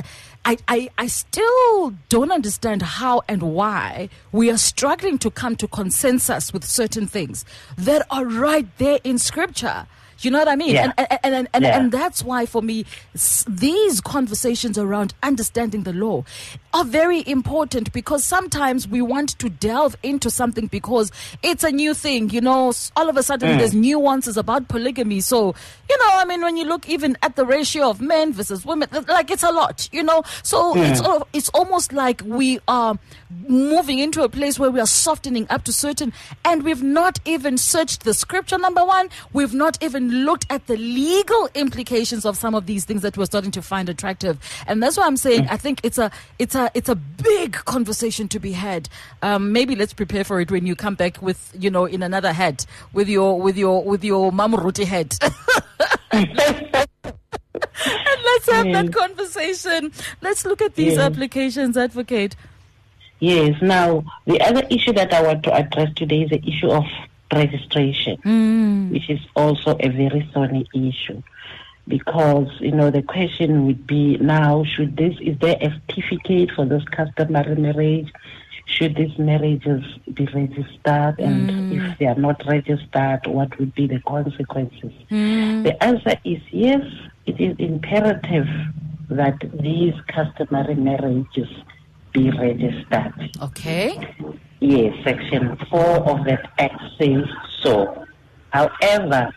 I, 0.45 0.57
I 0.69 0.91
I 0.99 1.07
still 1.07 1.95
don't 2.09 2.31
understand 2.31 2.83
how 2.83 3.23
and 3.29 3.43
why 3.55 4.09
we 4.33 4.51
are 4.51 4.59
struggling 4.59 5.19
to 5.19 5.31
come 5.31 5.57
to 5.57 5.67
consensus 5.69 6.53
with 6.53 6.65
certain 6.65 7.07
things 7.07 7.45
that 7.79 8.07
are 8.11 8.25
right 8.27 8.67
there 8.79 8.99
in 9.05 9.19
scripture. 9.19 9.87
You 10.21 10.31
know 10.31 10.39
what 10.39 10.49
I 10.49 10.57
mean? 10.57 10.75
Yeah. 10.75 10.93
And, 10.97 11.09
and, 11.25 11.35
and, 11.35 11.49
and, 11.53 11.65
Yeah. 11.65 11.79
and 11.79 11.93
that's 11.93 12.23
why, 12.23 12.47
for 12.47 12.63
me, 12.63 12.87
these 13.49 14.01
conversations 14.01 14.79
around 14.79 15.13
understanding 15.23 15.83
the 15.83 15.93
law 15.93 16.25
are 16.75 16.85
very 16.85 17.27
important 17.27 17.93
because 17.93 18.25
sometimes 18.25 18.87
we 18.89 19.01
want 19.01 19.39
to 19.39 19.49
delve 19.49 19.97
into 20.03 20.29
something 20.29 20.67
because 20.67 21.13
it's 21.43 21.63
a 21.63 21.71
new 21.71 21.95
thing. 21.95 22.31
You 22.31 22.41
know, 22.41 22.73
all 22.97 23.09
of 23.09 23.17
a 23.17 23.23
sudden 23.23 23.51
mm. 23.51 23.59
there's 23.59 23.73
nuances 23.73 24.37
about 24.37 24.67
polygamy. 24.69 25.21
So, 25.21 25.55
you 25.89 25.99
know, 25.99 26.11
I 26.11 26.25
mean, 26.25 26.43
when 26.43 26.57
you 26.57 26.65
look 26.65 26.89
even 26.89 27.17
at 27.23 27.37
the 27.37 27.47
ratio 27.47 27.89
of 27.89 28.01
men 28.01 28.33
versus 28.33 28.67
women, 28.67 28.89
like 29.09 29.31
it's 29.31 29.45
a 29.45 29.53
lot, 29.53 29.89
you 29.93 30.03
know? 30.03 30.25
So 30.43 30.75
mm. 30.75 30.91
it's, 30.91 31.25
it's 31.33 31.49
almost 31.51 31.93
like 31.93 32.23
we 32.25 32.59
are 32.67 32.99
moving 33.49 33.99
into 34.01 34.23
a 34.23 34.29
place 34.29 34.59
where 34.59 34.71
we 34.71 34.81
are 34.81 34.87
softening 34.87 35.47
up 35.51 35.65
to 35.65 35.73
certain, 35.73 36.13
and 36.45 36.63
we've 36.63 36.83
not 36.83 37.21
even 37.25 37.57
searched 37.57 38.05
the 38.05 38.15
scripture, 38.15 38.59
number 38.59 38.85
one. 38.85 39.09
We've 39.33 39.55
not 39.55 39.81
even 39.83 40.25
looked 40.25 40.47
at 40.51 40.67
the 40.67 40.77
legal 40.77 41.49
implications 41.55 42.25
of 42.25 42.37
some 42.37 42.55
of 42.55 42.67
these 42.67 42.85
things 42.85 43.03
that 43.03 43.17
we're 43.17 43.27
starting 43.27 43.51
to 43.53 43.63
find 43.63 43.89
attractive. 43.89 44.39
And 44.67 44.83
that's 44.83 44.97
why 44.97 45.07
I'm 45.07 45.17
saying 45.17 45.45
mm. 45.45 45.51
I 45.53 45.57
think 45.57 45.81
it's 45.85 45.99
a, 45.99 46.11
it's 46.39 46.55
a, 46.55 46.64
it's 46.75 46.89
a 46.89 46.95
big 46.95 47.53
conversation 47.53 48.29
to 48.29 48.39
be 48.41 48.53
had. 48.53 48.89
Um, 49.23 49.53
maybe 49.53 49.75
let's 49.77 49.93
prepare 49.93 50.25
for 50.25 50.41
it 50.41 50.51
when 50.51 50.67
you 50.67 50.75
come 50.77 50.95
back 50.95 51.21
with, 51.21 51.55
you 51.59 51.71
know, 51.71 51.85
in 51.85 52.03
another 52.03 52.33
head 52.33 52.65
with 52.93 53.09
your, 53.09 53.41
with 53.41 53.57
your, 53.57 53.83
with 53.85 54.05
your 54.05 54.31
mamuruti 54.33 54.85
head. 54.85 55.17
And 57.87 58.23
let's 58.25 58.51
have 58.51 58.67
that 58.73 58.93
conversation. 58.93 59.93
Let's 60.23 60.45
look 60.45 60.61
at 60.63 60.75
these 60.75 60.95
Yeah. 60.97 61.03
applications, 61.07 61.77
advocate. 61.77 62.35
Yes. 63.21 63.61
Now, 63.63 64.05
the 64.27 64.41
other 64.41 64.63
issue 64.71 64.93
that 64.95 65.13
I 65.13 65.23
want 65.23 65.43
to 65.45 65.53
address 65.55 65.93
today 65.95 66.23
is 66.23 66.31
the 66.31 66.43
issue 66.47 66.71
of 66.71 66.85
registration, 67.33 68.91
which 68.91 69.09
is 69.09 69.21
also 69.37 69.77
a 69.81 69.89
very 69.89 70.29
thorny 70.33 70.67
issue. 70.75 71.23
Because, 71.87 72.49
you 72.61 72.73
know, 72.73 72.91
the 72.91 73.03
question 73.03 73.67
would 73.67 73.87
be 73.87 74.17
now, 74.17 74.65
should 74.65 74.97
this, 74.97 75.15
is 75.21 75.39
there 75.39 75.57
a 75.61 75.71
certificate 75.71 76.51
for 76.53 76.65
this 76.65 76.85
customary 76.85 77.57
marriage? 77.57 78.11
Should 78.67 78.97
these 78.97 79.19
marriages 79.19 79.85
be 80.15 80.25
registered? 80.27 81.19
And 81.19 81.51
mm. 81.51 81.93
if 81.93 81.99
they 81.99 82.07
are 82.07 82.15
not 82.15 82.43
registered, 82.47 83.27
what 83.27 83.59
would 83.59 83.75
be 83.75 83.87
the 83.87 84.01
consequences? 84.01 84.93
Mm. 85.11 85.65
The 85.65 85.85
answer 85.85 86.17
is 86.25 86.41
yes, 86.51 86.81
it 87.27 87.39
is 87.39 87.55
imperative 87.59 88.49
that 89.11 89.39
these 89.61 89.95
customary 90.09 90.75
marriages 90.75 91.49
be 92.13 92.31
registered. 92.31 93.37
Okay. 93.43 94.17
Yes, 94.61 94.95
Section 95.05 95.59
4 95.69 95.81
of 95.81 96.25
that 96.25 96.51
Act 96.59 96.81
says 96.99 97.25
so. 97.61 98.07
However, 98.51 99.35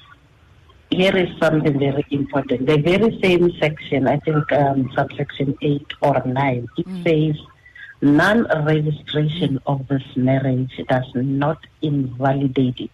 here 0.89 1.15
is 1.15 1.29
something 1.39 1.77
very 1.77 2.05
important. 2.11 2.65
The 2.65 2.77
very 2.77 3.19
same 3.21 3.51
section, 3.59 4.07
I 4.07 4.17
think 4.17 4.51
um, 4.51 4.89
subsection 4.95 5.57
8 5.61 5.85
or 6.01 6.23
9, 6.25 6.67
it 6.77 6.87
says 7.03 7.45
non-registration 8.01 9.59
of 9.65 9.87
this 9.87 10.03
marriage 10.15 10.79
does 10.87 11.05
not 11.15 11.59
invalidate 11.81 12.79
it. 12.79 12.91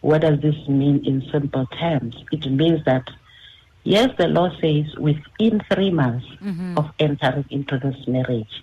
What 0.00 0.22
does 0.22 0.40
this 0.40 0.68
mean 0.68 1.04
in 1.06 1.22
simple 1.30 1.66
terms? 1.66 2.16
It 2.32 2.50
means 2.50 2.84
that, 2.84 3.08
yes, 3.84 4.10
the 4.18 4.26
law 4.28 4.50
says 4.60 4.94
within 4.96 5.62
three 5.72 5.90
months 5.90 6.26
of 6.76 6.90
entering 6.98 7.46
into 7.50 7.78
this 7.78 8.06
marriage, 8.06 8.62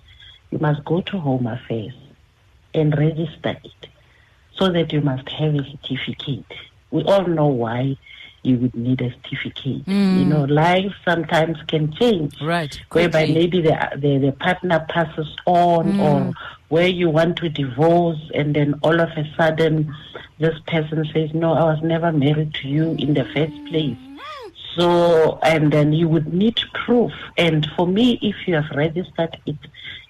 you 0.51 0.59
must 0.59 0.83
go 0.85 1.01
to 1.01 1.19
Home 1.19 1.47
Affairs 1.47 1.93
and 2.73 2.95
register 2.97 3.57
it 3.63 3.87
so 4.55 4.69
that 4.71 4.91
you 4.91 5.01
must 5.01 5.29
have 5.29 5.55
a 5.55 5.63
certificate. 5.63 6.45
We 6.91 7.03
all 7.03 7.25
know 7.25 7.47
why 7.47 7.97
you 8.43 8.57
would 8.57 8.75
need 8.75 9.01
a 9.01 9.11
certificate. 9.11 9.87
You 9.87 9.93
mm. 9.93 10.27
know, 10.27 10.43
life 10.45 10.93
sometimes 11.05 11.57
can 11.67 11.91
change. 11.93 12.41
Right. 12.41 12.79
Whereby 12.91 13.25
quickly. 13.25 13.33
maybe 13.33 13.61
the, 13.61 13.89
the, 13.95 14.17
the 14.17 14.31
partner 14.33 14.85
passes 14.89 15.35
on 15.45 15.93
mm. 15.93 15.99
or 15.99 16.33
where 16.69 16.87
you 16.87 17.09
want 17.09 17.37
to 17.37 17.49
divorce 17.49 18.19
and 18.33 18.55
then 18.55 18.79
all 18.83 18.99
of 18.99 19.09
a 19.09 19.33
sudden 19.35 19.93
this 20.37 20.57
person 20.67 21.05
says, 21.13 21.33
no, 21.33 21.53
I 21.53 21.63
was 21.63 21.81
never 21.83 22.11
married 22.11 22.53
to 22.55 22.67
you 22.67 22.95
in 22.97 23.13
the 23.13 23.25
first 23.25 23.65
place. 23.67 23.97
So, 24.75 25.39
and 25.43 25.73
then 25.73 25.93
you 25.93 26.07
would 26.07 26.33
need 26.33 26.59
proof. 26.73 27.11
And 27.37 27.67
for 27.75 27.87
me, 27.87 28.19
if 28.21 28.47
you 28.47 28.55
have 28.55 28.69
registered 28.75 29.37
it, 29.45 29.57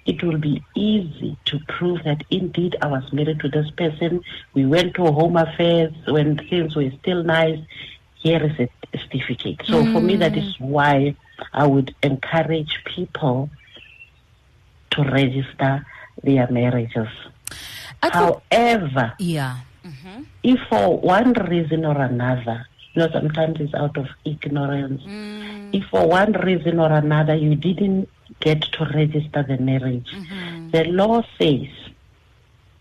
it 0.05 0.24
will 0.24 0.38
be 0.38 0.63
easy 0.75 1.38
to 1.45 1.59
prove 1.67 2.03
that 2.03 2.24
indeed 2.29 2.75
I 2.81 2.88
was 2.88 3.12
married 3.13 3.39
to 3.41 3.50
this 3.50 3.69
person. 3.71 4.24
We 4.53 4.65
went 4.65 4.95
to 4.95 5.05
home 5.05 5.38
affairs 5.38 5.93
when 6.07 6.38
things 6.50 6.75
were 6.75 6.91
still 7.01 7.24
nice. 7.24 7.59
Here 8.20 8.44
is 8.44 8.60
a 8.60 8.70
certificate. 8.98 9.62
So 9.66 9.84
for 9.94 10.02
me, 10.02 10.16
that 10.18 10.38
is 10.38 10.58
mm. 10.58 10.62
why 10.62 11.16
I 11.54 11.66
would 11.66 11.96
encourage 12.04 12.82
people 12.86 13.50
to 14.92 15.04
register 15.04 15.86
their 16.24 16.50
marriages. 16.50 17.08
However, 18.02 19.14
yeah. 19.20 19.60
Mm-hmm. 19.86 20.24
if 20.44 20.60
for 20.70 21.00
one 21.00 21.34
reason 21.34 21.86
or 21.86 22.00
another, 22.02 22.66
you 22.94 23.02
know, 23.02 23.10
sometimes 23.12 23.60
it's 23.60 23.74
out 23.74 23.98
of 23.98 24.08
ignorance, 24.26 25.02
mm. 25.04 25.74
if 25.74 25.86
for 25.90 26.08
one 26.08 26.34
reason 26.34 26.80
or 26.80 26.92
another 26.92 27.36
you 27.36 27.56
didn't 27.56 28.10
get 28.40 28.62
to 28.62 28.86
register 28.94 29.44
the 29.48 29.58
marriage, 29.58 30.12
mm-hmm. 30.14 30.72
the 30.72 30.84
law 30.86 31.24
says 31.40 31.68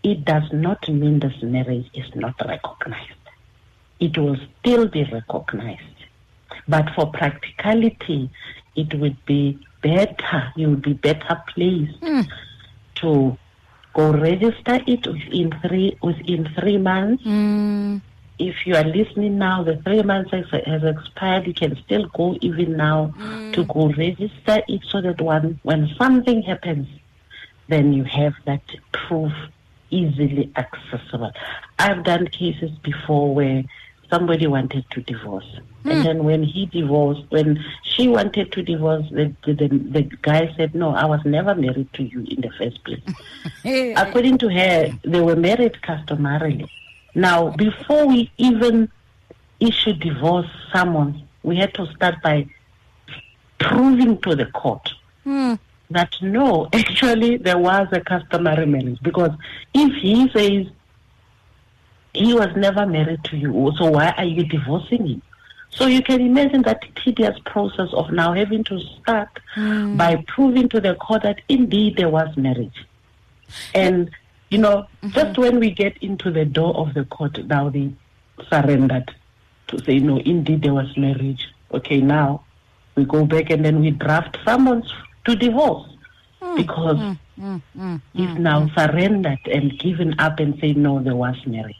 it 0.02 0.24
does 0.24 0.44
not 0.52 0.88
mean 0.88 1.20
this 1.20 1.42
marriage 1.42 1.88
is 1.94 2.14
not 2.14 2.34
recognized. 2.46 3.17
It 4.00 4.16
will 4.16 4.36
still 4.60 4.86
be 4.88 5.04
recognized. 5.04 5.82
But 6.66 6.90
for 6.94 7.10
practicality, 7.10 8.30
it 8.76 8.94
would 8.94 9.24
be 9.26 9.58
better, 9.82 10.52
you 10.56 10.70
would 10.70 10.82
be 10.82 10.92
better 10.92 11.42
placed 11.54 11.96
hmm. 12.02 12.20
to 12.96 13.36
go 13.94 14.12
register 14.12 14.80
it 14.86 15.06
within 15.06 15.52
three 15.62 15.96
within 16.02 16.48
three 16.58 16.78
months 16.78 17.22
hmm. 17.24 17.96
if 18.38 18.66
you 18.66 18.74
are 18.76 18.84
listening 18.84 19.38
now, 19.38 19.62
the 19.62 19.76
three 19.78 20.02
months 20.02 20.30
has, 20.30 20.44
has 20.64 20.84
expired. 20.84 21.46
You 21.46 21.54
can 21.54 21.76
still 21.84 22.06
go 22.08 22.36
even 22.40 22.76
now 22.76 23.06
hmm. 23.16 23.52
to 23.52 23.64
go 23.64 23.88
register 23.88 24.62
it 24.68 24.82
so 24.88 25.00
that 25.00 25.20
one, 25.20 25.58
when 25.62 25.88
something 25.96 26.42
happens, 26.42 26.86
then 27.68 27.92
you 27.92 28.04
have 28.04 28.34
that 28.46 28.62
proof 28.92 29.32
easily 29.90 30.52
accessible. 30.56 31.32
I've 31.78 32.04
done 32.04 32.28
cases 32.28 32.70
before 32.82 33.34
where 33.34 33.64
somebody 34.10 34.46
wanted 34.46 34.84
to 34.90 35.02
divorce. 35.02 35.46
And 35.84 36.00
hmm. 36.00 36.02
then 36.02 36.24
when 36.24 36.42
he 36.42 36.66
divorced, 36.66 37.22
when 37.30 37.64
she 37.82 38.08
wanted 38.08 38.52
to 38.52 38.62
divorce, 38.62 39.06
the, 39.10 39.34
the, 39.46 39.54
the, 39.54 40.02
guy 40.22 40.52
said, 40.56 40.74
No, 40.74 40.90
I 40.90 41.04
was 41.04 41.20
never 41.24 41.54
married 41.54 41.92
to 41.94 42.02
you 42.02 42.20
in 42.20 42.40
the 42.40 42.50
first 42.58 42.82
place. 42.84 43.02
According 43.96 44.38
to 44.38 44.48
her, 44.48 44.90
they 45.04 45.20
were 45.20 45.36
married 45.36 45.80
customarily. 45.82 46.68
Now, 47.14 47.50
before 47.50 48.06
we 48.06 48.30
even 48.38 48.90
issue 49.60 49.92
divorce 49.94 50.48
someone, 50.72 51.26
we 51.42 51.56
had 51.56 51.74
to 51.74 51.86
start 51.94 52.16
by 52.22 52.46
proving 53.58 54.18
to 54.22 54.34
the 54.34 54.46
court 54.46 54.88
hmm. 55.24 55.54
that 55.90 56.14
no, 56.22 56.68
actually 56.72 57.36
there 57.36 57.58
was 57.58 57.88
a 57.92 58.00
customary 58.00 58.66
marriage. 58.66 58.98
Because 59.02 59.32
if 59.74 59.92
he 60.02 60.28
says 60.30 60.72
he 62.14 62.34
was 62.34 62.54
never 62.56 62.86
married 62.86 63.24
to 63.24 63.36
you, 63.36 63.72
so 63.76 63.90
why 63.90 64.10
are 64.16 64.24
you 64.24 64.44
divorcing 64.44 65.06
him? 65.06 65.22
So 65.70 65.86
you 65.86 66.02
can 66.02 66.20
imagine 66.20 66.62
that 66.62 66.82
tedious 66.96 67.38
process 67.44 67.88
of 67.92 68.10
now 68.10 68.32
having 68.32 68.64
to 68.64 68.80
start 68.80 69.28
hmm. 69.54 69.96
by 69.96 70.24
proving 70.26 70.68
to 70.70 70.80
the 70.80 70.94
court 70.94 71.22
that 71.22 71.40
indeed 71.48 71.96
there 71.96 72.08
was 72.08 72.34
marriage. 72.36 72.86
And, 73.74 74.10
you 74.50 74.58
know, 74.58 74.86
mm-hmm. 75.02 75.10
just 75.10 75.38
when 75.38 75.60
we 75.60 75.70
get 75.70 75.96
into 75.98 76.30
the 76.30 76.44
door 76.44 76.74
of 76.76 76.94
the 76.94 77.04
court, 77.04 77.44
now 77.46 77.68
they 77.68 77.92
surrendered 78.48 79.14
to 79.68 79.84
say, 79.84 79.98
no, 79.98 80.18
indeed 80.18 80.62
there 80.62 80.74
was 80.74 80.96
marriage. 80.96 81.48
Okay, 81.72 82.00
now 82.00 82.44
we 82.94 83.04
go 83.04 83.24
back 83.26 83.50
and 83.50 83.64
then 83.64 83.80
we 83.80 83.90
draft 83.90 84.38
summons 84.44 84.92
to 85.26 85.36
divorce 85.36 85.88
hmm. 86.40 86.56
because 86.56 86.96
hmm. 86.96 87.12
He's 88.14 88.38
now 88.38 88.68
surrendered 88.76 89.46
and 89.46 89.78
given 89.78 90.18
up 90.18 90.40
and 90.40 90.58
say, 90.60 90.72
no, 90.72 91.00
there 91.02 91.16
was 91.16 91.36
marriage. 91.46 91.76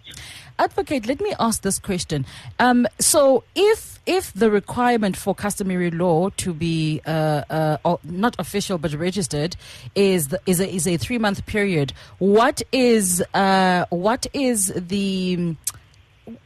Advocate, 0.61 1.07
let 1.07 1.21
me 1.21 1.35
ask 1.39 1.63
this 1.63 1.79
question. 1.79 2.27
Um, 2.59 2.89
so, 2.99 3.45
if 3.55 4.01
if 4.07 4.33
the 4.33 4.51
requirement 4.51 5.17
for 5.17 5.33
customary 5.33 5.93
law 5.93 6.31
to 6.31 6.53
be 6.53 7.01
uh, 7.07 7.43
uh, 7.49 7.97
not 8.03 8.35
official 8.41 8.79
but 8.79 8.93
registered 8.95 9.55
is 9.95 10.29
the, 10.29 10.41
is 10.47 10.59
a, 10.59 10.69
is 10.69 10.89
a 10.89 10.97
three 10.97 11.19
month 11.19 11.47
period, 11.47 11.93
what 12.19 12.61
is 12.73 13.23
uh, 13.35 13.85
what 13.91 14.27
is 14.33 14.73
the 14.75 15.55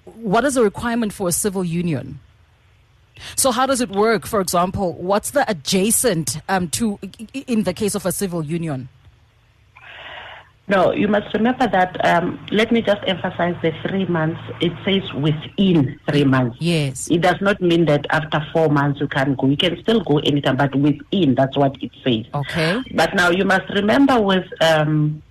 what 0.04 0.44
is 0.44 0.54
the 0.54 0.62
requirement 0.62 1.14
for 1.14 1.28
a 1.28 1.32
civil 1.32 1.64
union? 1.64 2.20
So, 3.36 3.50
how 3.50 3.64
does 3.64 3.80
it 3.80 3.90
work? 3.90 4.26
For 4.26 4.40
example, 4.40 4.92
what's 4.92 5.30
the 5.30 5.48
adjacent 5.50 6.38
um, 6.50 6.68
to 6.70 6.98
in 7.32 7.62
the 7.62 7.72
case 7.72 7.94
of 7.94 8.04
a 8.04 8.12
civil 8.12 8.44
union? 8.44 8.90
No, 10.68 10.92
you 10.92 11.08
must 11.08 11.34
remember 11.34 11.66
that. 11.66 12.04
Um, 12.06 12.38
let 12.50 12.70
me 12.70 12.82
just 12.82 13.00
emphasize 13.06 13.56
the 13.62 13.72
three 13.86 14.06
months. 14.06 14.40
It 14.60 14.72
says 14.84 15.12
within 15.12 15.98
three 16.08 16.24
months. 16.24 16.56
Yes. 16.60 17.10
It 17.10 17.20
does 17.20 17.40
not 17.40 17.60
mean 17.60 17.84
that 17.86 18.06
after 18.10 18.40
four 18.52 18.68
months 18.68 19.00
you 19.00 19.08
can 19.08 19.34
go. 19.34 19.48
You 19.48 19.56
can 19.56 19.80
still 19.82 20.00
go 20.00 20.18
anytime, 20.18 20.56
but 20.56 20.74
within, 20.74 21.34
that's 21.34 21.56
what 21.56 21.76
it 21.82 21.90
says. 22.04 22.26
Okay. 22.32 22.80
But 22.94 23.14
now 23.14 23.30
you 23.30 23.44
must 23.44 23.68
remember 23.70 24.20
with 24.20 24.46
um, 24.62 25.22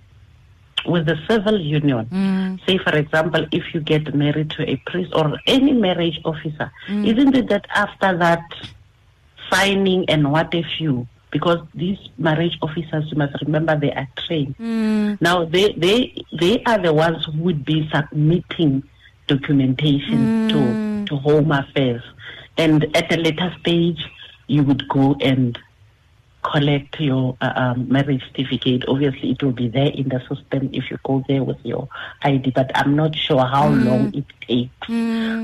with 0.84 1.06
the 1.06 1.16
civil 1.28 1.58
union, 1.60 2.60
say 2.66 2.76
for 2.78 2.94
example, 2.96 3.46
if 3.52 3.72
you 3.72 3.80
get 3.80 4.14
married 4.14 4.50
to 4.50 4.68
a 4.68 4.76
priest 4.86 5.12
or 5.14 5.38
any 5.46 5.72
marriage 5.72 6.20
officer, 6.24 6.70
isn't 6.88 7.34
it 7.36 7.48
that 7.48 7.66
after 7.74 8.16
that 8.18 8.42
signing 9.50 10.04
and 10.08 10.30
what 10.32 10.52
if 10.54 10.66
you 10.80 11.06
because 11.32 11.58
these 11.74 11.98
marriage 12.18 12.56
officers 12.62 13.10
you 13.10 13.18
must 13.18 13.34
remember 13.42 13.76
they 13.76 13.90
are 13.92 14.06
trained. 14.16 14.54
Now 15.20 15.44
they, 15.44 15.72
they 15.72 16.14
they 16.38 16.62
are 16.64 16.78
the 16.78 16.92
ones 16.92 17.24
who 17.24 17.42
would 17.42 17.64
be 17.64 17.88
submitting 17.92 18.84
documentation 19.26 20.48
to 20.50 21.04
to 21.06 21.16
home 21.16 21.50
affairs. 21.50 22.02
And 22.56 22.94
at 22.96 23.12
a 23.12 23.16
later 23.16 23.52
stage 23.60 24.04
you 24.46 24.62
would 24.62 24.86
go 24.88 25.16
and 25.20 25.58
collect 26.42 27.00
your 27.00 27.36
uh, 27.40 27.52
um, 27.54 27.88
marriage 27.88 28.22
certificate. 28.28 28.84
Obviously, 28.88 29.30
it 29.30 29.42
will 29.42 29.52
be 29.52 29.68
there 29.68 29.86
in 29.86 30.08
the 30.08 30.20
system 30.28 30.68
if 30.72 30.90
you 30.90 30.98
go 31.04 31.24
there 31.28 31.42
with 31.42 31.64
your 31.64 31.88
ID. 32.22 32.50
But 32.50 32.70
I'm 32.74 32.96
not 32.96 33.14
sure 33.16 33.44
how 33.44 33.68
long 33.68 34.12
it 34.14 34.24
takes 34.46 34.86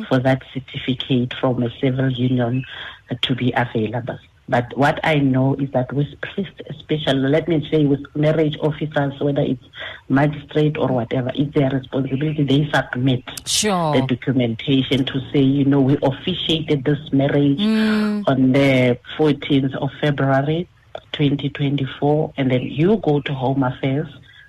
for 0.08 0.18
that 0.18 0.42
certificate 0.52 1.34
from 1.40 1.62
a 1.62 1.70
civil 1.80 2.10
union 2.10 2.64
uh, 3.10 3.14
to 3.22 3.34
be 3.34 3.52
available. 3.52 4.18
But 4.48 4.76
what 4.76 4.98
I 5.04 5.16
know 5.16 5.54
is 5.56 5.70
that 5.72 5.92
with 5.92 6.08
priests, 6.22 6.60
especially, 6.70 7.28
let 7.28 7.48
me 7.48 7.66
say 7.70 7.84
with 7.84 8.00
marriage 8.16 8.56
officers, 8.60 9.20
whether 9.20 9.42
it's 9.42 9.62
magistrate 10.08 10.78
or 10.78 10.88
whatever, 10.88 11.30
it's 11.34 11.54
their 11.54 11.70
responsibility. 11.70 12.44
They 12.44 12.70
submit 12.70 13.24
Sure. 13.46 13.92
the 13.92 14.06
documentation 14.06 15.04
to 15.04 15.20
say, 15.32 15.40
you 15.40 15.66
know, 15.66 15.82
we 15.82 15.98
officiated 16.02 16.84
this 16.84 17.12
marriage 17.12 17.58
mm. 17.58 18.24
on 18.26 18.52
the 18.52 18.98
14th 19.18 19.74
of 19.74 19.90
February 20.00 20.66
2024, 21.12 22.32
and 22.38 22.50
then 22.50 22.62
you 22.62 22.96
go 23.04 23.20
to 23.20 23.34
Home 23.34 23.62
Affairs 23.62 24.08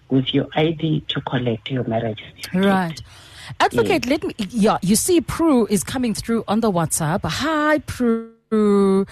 with 0.09 0.33
your 0.33 0.47
ID 0.53 1.01
to 1.09 1.21
collect 1.21 1.69
your 1.69 1.83
marriage 1.83 2.23
certificate. 2.37 2.65
Right. 2.65 3.01
Advocate, 3.59 4.05
let 4.05 4.23
me. 4.23 4.33
Yeah, 4.37 4.77
you 4.81 4.95
see, 4.95 5.21
Prue 5.21 5.65
is 5.67 5.83
coming 5.83 6.13
through 6.13 6.43
on 6.47 6.61
the 6.61 6.71
WhatsApp. 6.71 7.21
Hi, 7.23 7.79
Prue. 7.79 8.33
Uh, 8.51 9.05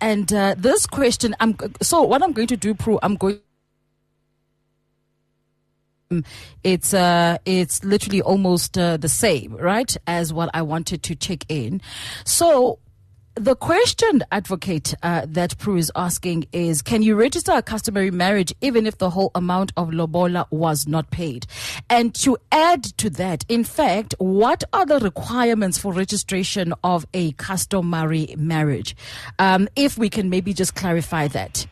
and 0.00 0.32
uh, 0.32 0.54
this 0.56 0.86
question, 0.86 1.34
I'm 1.40 1.56
so 1.82 2.02
what 2.02 2.22
I'm 2.22 2.32
going 2.32 2.48
to 2.48 2.56
do, 2.56 2.74
Prue. 2.74 2.98
I'm 3.02 3.16
going. 3.16 3.40
It's 6.64 6.94
uh, 6.94 7.38
it's 7.44 7.84
literally 7.84 8.22
almost 8.22 8.78
uh, 8.78 8.96
the 8.96 9.08
same, 9.08 9.56
right, 9.56 9.94
as 10.06 10.32
what 10.32 10.50
I 10.54 10.62
wanted 10.62 11.02
to 11.02 11.14
check 11.16 11.44
in. 11.48 11.80
So 12.24 12.78
the 13.38 13.54
question, 13.54 14.24
advocate, 14.32 14.94
uh, 15.02 15.26
that 15.28 15.56
Prue 15.58 15.76
is 15.76 15.92
asking 15.94 16.46
is 16.52 16.82
can 16.82 17.02
you 17.02 17.14
register 17.14 17.52
a 17.52 17.62
customary 17.62 18.10
marriage 18.10 18.52
even 18.60 18.86
if 18.86 18.98
the 18.98 19.10
whole 19.10 19.30
amount 19.34 19.72
of 19.76 19.92
lobola 19.92 20.46
was 20.50 20.86
not 20.86 21.10
paid? 21.10 21.46
And 21.88 22.14
to 22.16 22.36
add 22.52 22.84
to 22.98 23.10
that, 23.10 23.44
in 23.48 23.64
fact, 23.64 24.14
what 24.18 24.64
are 24.72 24.84
the 24.84 24.98
requirements 24.98 25.78
for 25.78 25.92
registration 25.92 26.74
of 26.82 27.06
a 27.14 27.32
customary 27.32 28.34
marriage? 28.36 28.96
Um, 29.38 29.68
if 29.76 29.96
we 29.96 30.10
can 30.10 30.28
maybe 30.30 30.52
just 30.52 30.74
clarify 30.74 31.28
that. 31.28 31.66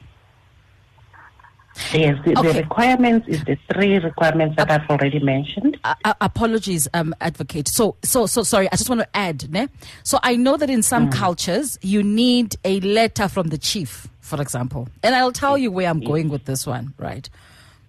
Yes, 1.92 2.16
the, 2.24 2.38
Okay. 2.38 2.52
the 2.52 2.58
requirements 2.62 3.26
is 3.28 3.44
the 3.44 3.56
three 3.72 3.98
requirements 3.98 4.56
that 4.56 4.70
I've 4.70 4.88
already 4.88 5.18
mentioned. 5.20 5.76
uh, 5.84 5.94
uh, 6.04 6.14
apologies, 6.20 6.88
um, 6.94 7.14
advocate. 7.20 7.68
So, 7.68 7.96
so, 8.02 8.26
so 8.26 8.42
sorry. 8.42 8.66
I 8.72 8.76
just 8.76 8.88
want 8.88 9.02
to 9.02 9.16
add, 9.16 9.50
ne? 9.50 9.68
So 10.02 10.18
I 10.22 10.36
know 10.36 10.56
that 10.56 10.70
in 10.70 10.82
some 10.82 11.10
cultures 11.10 11.78
you 11.82 12.02
need 12.02 12.56
a 12.64 12.80
letter 12.80 13.28
from 13.28 13.48
the 13.48 13.58
chief, 13.58 14.08
for 14.20 14.40
example, 14.40 14.88
and 15.02 15.14
I'll 15.14 15.32
tell 15.32 15.58
you 15.58 15.70
where 15.70 15.88
I'm 15.88 16.00
going 16.00 16.28
with 16.28 16.44
this 16.46 16.66
one, 16.66 16.94
right? 16.98 17.28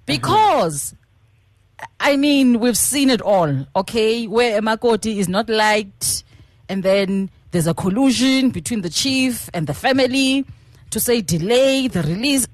Because. 0.05 0.93
I 1.99 2.17
mean, 2.17 2.59
we've 2.59 2.75
seen 2.77 3.11
it 3.11 3.21
all, 3.21 3.67
okay? 3.75 4.25
Where 4.25 4.59
Emakoti 4.59 5.17
is 5.17 5.29
not 5.29 5.47
liked, 5.47 6.23
and 6.67 6.81
then 6.81 7.29
there's 7.51 7.67
a 7.67 7.75
collusion 7.75 8.49
between 8.49 8.81
the 8.81 8.89
chief 8.89 9.47
and 9.53 9.67
the 9.67 9.75
family 9.75 10.43
to 10.89 10.99
say 10.99 11.21
delay 11.21 11.87
the 11.87 12.01
release. 12.01 12.47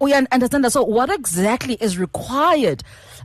We- 0.00 0.14
understand 0.14 0.64
that. 0.64 0.72
So, 0.72 0.82
what 0.82 1.10
exactly 1.10 1.74
is 1.80 1.98
required 1.98 2.82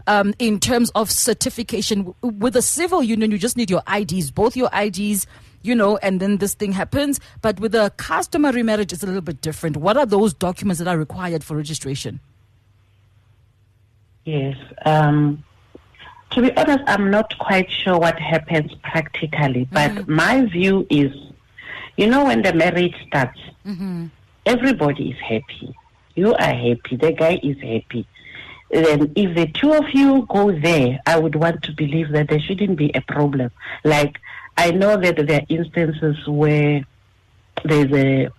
um, 0.08 0.34
in 0.40 0.60
terms 0.60 0.90
of 0.96 1.12
certification? 1.12 2.14
With 2.22 2.56
a 2.56 2.62
civil 2.62 3.04
union, 3.04 3.32
you 3.32 3.38
just 3.38 3.58
need 3.58 3.70
your 3.70 3.84
IDs, 3.94 4.32
both 4.32 4.56
your 4.58 4.70
IDs, 4.74 5.28
you 5.62 5.76
know, 5.76 5.98
and 5.98 6.20
then 6.20 6.38
this 6.38 6.54
thing 6.54 6.72
happens. 6.72 7.20
But 7.42 7.60
with 7.60 7.76
a 7.76 7.92
customary 7.98 8.64
marriage, 8.64 8.92
it's 8.94 9.04
a 9.04 9.06
little 9.06 9.22
bit 9.22 9.42
different. 9.42 9.78
What 9.78 9.98
are 9.98 10.06
those 10.06 10.34
documents 10.34 10.80
that 10.80 10.88
are 10.88 10.98
required 10.98 11.44
for 11.44 11.56
registration? 11.56 12.20
Yes. 14.26 14.56
Um, 14.86 15.44
to 16.32 16.42
be 16.42 16.56
honest, 16.56 16.84
I'm 16.88 17.12
not 17.12 17.38
quite 17.40 17.70
sure 17.70 17.98
what 17.98 18.20
happens 18.20 18.74
practically, 18.84 19.68
but 19.72 20.08
my 20.08 20.46
view 20.46 20.88
is, 20.90 21.12
you 21.98 22.08
know, 22.08 22.26
when 22.26 22.42
the 22.42 22.54
marriage 22.54 22.96
starts, 23.08 23.40
everybody 24.46 25.10
is 25.12 25.18
happy. 25.20 25.76
You 26.16 26.34
are 26.34 26.54
happy. 26.54 26.96
The 27.00 27.12
guy 27.14 27.40
is 27.42 27.58
happy. 27.58 28.06
Then, 28.70 29.12
if 29.16 29.36
the 29.36 29.48
two 29.48 29.74
of 29.74 29.86
you 29.94 30.26
go 30.30 30.52
there, 30.52 31.00
I 31.06 31.20
would 31.20 31.36
want 31.36 31.64
to 31.64 31.72
believe 31.74 32.10
that 32.12 32.30
there 32.30 32.40
shouldn't 32.40 32.78
be 32.78 32.92
a 32.96 33.02
problem. 33.02 33.52
Like, 33.84 34.18
I 34.58 34.72
know 34.72 34.96
that 34.98 35.16
there 35.28 35.40
are 35.42 35.46
instances 35.50 36.26
where 36.28 36.86
there's 37.66 37.92
a 37.92 38.30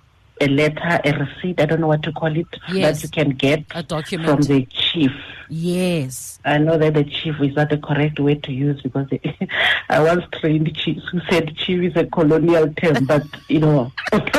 a 0.40 0.48
letter, 0.48 1.00
a 1.04 1.12
receipt, 1.16 1.60
I 1.60 1.66
don't 1.66 1.80
know 1.80 1.86
what 1.86 2.02
to 2.02 2.10
call 2.10 2.36
it, 2.36 2.46
Yes. 2.72 3.00
that 3.00 3.02
you 3.04 3.10
can 3.10 3.30
get 3.36 3.62
A 3.76 3.82
document. 3.84 4.28
from 4.28 4.40
the 4.42 4.64
chief. 4.66 5.12
Yes. 5.48 6.40
I 6.44 6.58
know 6.58 6.76
that 6.78 6.94
the 6.94 7.04
chief 7.04 7.36
is 7.40 7.54
not 7.54 7.70
the 7.70 7.78
correct 7.78 8.18
way 8.18 8.34
to 8.36 8.52
use 8.52 8.80
because 8.82 9.06
I 9.88 10.00
once 10.02 10.24
trained 10.40 10.74
chiefs 10.76 11.02
who 11.12 11.20
said 11.30 11.54
chief 11.56 11.82
is 11.82 11.96
a 11.96 12.06
colonial 12.06 12.72
term, 12.74 13.04
but 13.04 13.22
you 13.48 13.60
know. 13.60 13.92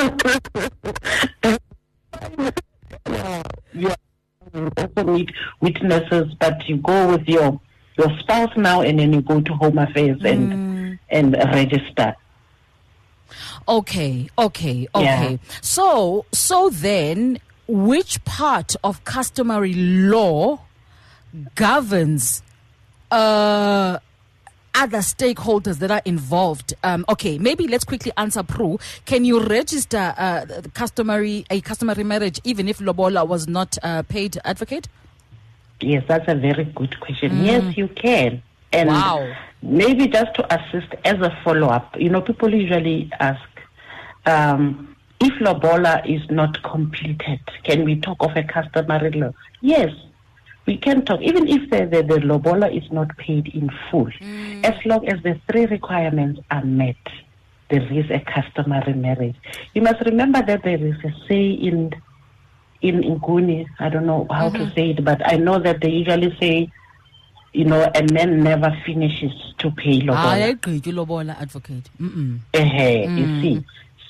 you 3.76 3.92
also 4.78 5.04
need 5.12 5.32
witnesses, 5.62 6.34
but 6.40 6.68
you 6.68 6.78
go 6.78 7.10
with 7.12 7.28
your 7.28 7.60
your 7.98 8.18
spouse 8.20 8.56
now, 8.58 8.82
and 8.82 9.00
then 9.00 9.14
you 9.14 9.22
go 9.22 9.40
to 9.42 9.54
Home 9.54 9.78
Affairs 9.78 10.20
and 10.24 11.00
and 11.10 11.34
register. 11.34 12.16
Okay, 13.68 14.28
okay, 14.38 14.88
Yeah. 14.96 15.00
okay. 15.24 15.40
So, 15.62 16.26
so 16.32 16.70
then, 16.70 17.40
which 17.68 18.24
part 18.26 18.76
of 18.84 19.04
customary 19.06 19.74
law 19.74 20.60
governs 21.56 22.44
uh, 23.10 23.98
other 24.76 25.00
stakeholders 25.00 25.80
that 25.80 25.92
are 25.92 26.02
involved? 26.06 26.74
Um, 26.84 27.06
okay, 27.10 27.38
maybe 27.38 27.68
let's 27.68 27.84
quickly 27.84 28.12
answer. 28.18 28.44
Prue, 28.44 28.80
can 29.06 29.26
you 29.26 29.40
register 29.44 30.14
uh, 30.18 30.46
the 30.46 30.70
customary 30.74 31.46
a 31.50 31.62
customary 31.62 32.04
marriage 32.04 32.40
even 32.44 32.68
if 32.68 32.80
lobola 32.80 33.26
was 33.26 33.48
not 33.48 33.78
uh, 33.84 34.04
paid? 34.04 34.38
Advocate. 34.46 34.88
Yes, 35.80 36.04
that's 36.08 36.28
a 36.28 36.36
very 36.36 36.64
good 36.66 37.00
question. 37.00 37.44
Yes, 37.44 37.76
you 37.78 37.88
can. 37.90 38.42
And 38.72 38.90
Wow. 38.90 39.34
maybe 39.62 40.08
just 40.08 40.34
to 40.36 40.54
assist 40.54 40.94
as 41.06 41.20
a 41.20 41.38
follow 41.44 41.68
up, 41.68 41.96
you 42.00 42.10
know, 42.10 42.22
people 42.22 42.54
usually 42.54 43.10
ask 43.20 43.42
um, 44.26 44.96
if 45.20 45.34
Lobola 45.40 46.02
is 46.06 46.22
not 46.30 46.62
completed, 46.64 47.40
can 47.64 47.84
we 47.86 48.00
talk 48.00 48.18
of 48.22 48.36
a 48.36 48.44
customary 48.44 49.12
law? 49.12 49.32
Yes, 49.62 49.92
we 50.66 50.78
can 50.78 51.04
talk, 51.06 51.22
even 51.22 51.48
if 51.48 51.70
the, 51.70 51.86
the, 51.86 52.04
the 52.04 52.20
Lobola 52.22 52.70
is 52.70 52.90
not 52.92 53.16
paid 53.18 53.48
in 53.50 53.70
full, 53.90 54.06
mm. 54.06 54.64
as 54.64 54.74
long 54.86 55.08
as 55.08 55.22
the 55.24 55.40
three 55.50 55.66
requirements 55.66 56.40
are 56.52 56.64
met. 56.64 56.96
There 57.70 57.92
is 57.92 58.10
a 58.12 58.20
customary 58.20 58.94
marriage. 58.94 59.36
You 59.74 59.82
must 59.82 60.02
remember 60.06 60.44
that 60.44 60.64
there 60.64 60.84
is 60.86 60.96
a 61.04 61.12
say 61.28 61.52
in 61.52 61.92
in 62.82 63.02
Nguni, 63.02 63.66
I 63.80 63.90
don't 63.90 64.06
know 64.06 64.28
how 64.30 64.50
to 64.50 64.60
mm-hmm. 64.60 64.76
say 64.76 64.90
it, 64.92 65.04
but 65.04 65.22
I 65.26 65.38
know 65.38 65.58
that 65.58 65.80
they 65.82 65.90
usually 65.90 66.36
say, 66.40 66.70
you 67.54 67.64
know, 67.66 67.90
a 67.96 68.04
man 68.14 68.44
never 68.44 68.70
finishes 68.86 69.32
to 69.60 69.72
pay 69.72 70.02
lobola. 70.02 70.18
Ah, 70.18 70.32
I 70.32 70.40
lobola. 70.40 70.50
agree, 70.52 70.82
you 70.86 70.92
lobola 70.92 71.42
advocate. 71.42 71.90
Mm-mm. 72.00 72.40
Eh, 72.54 73.04
You 73.04 73.26
mm. 73.26 73.42
see, 73.42 73.66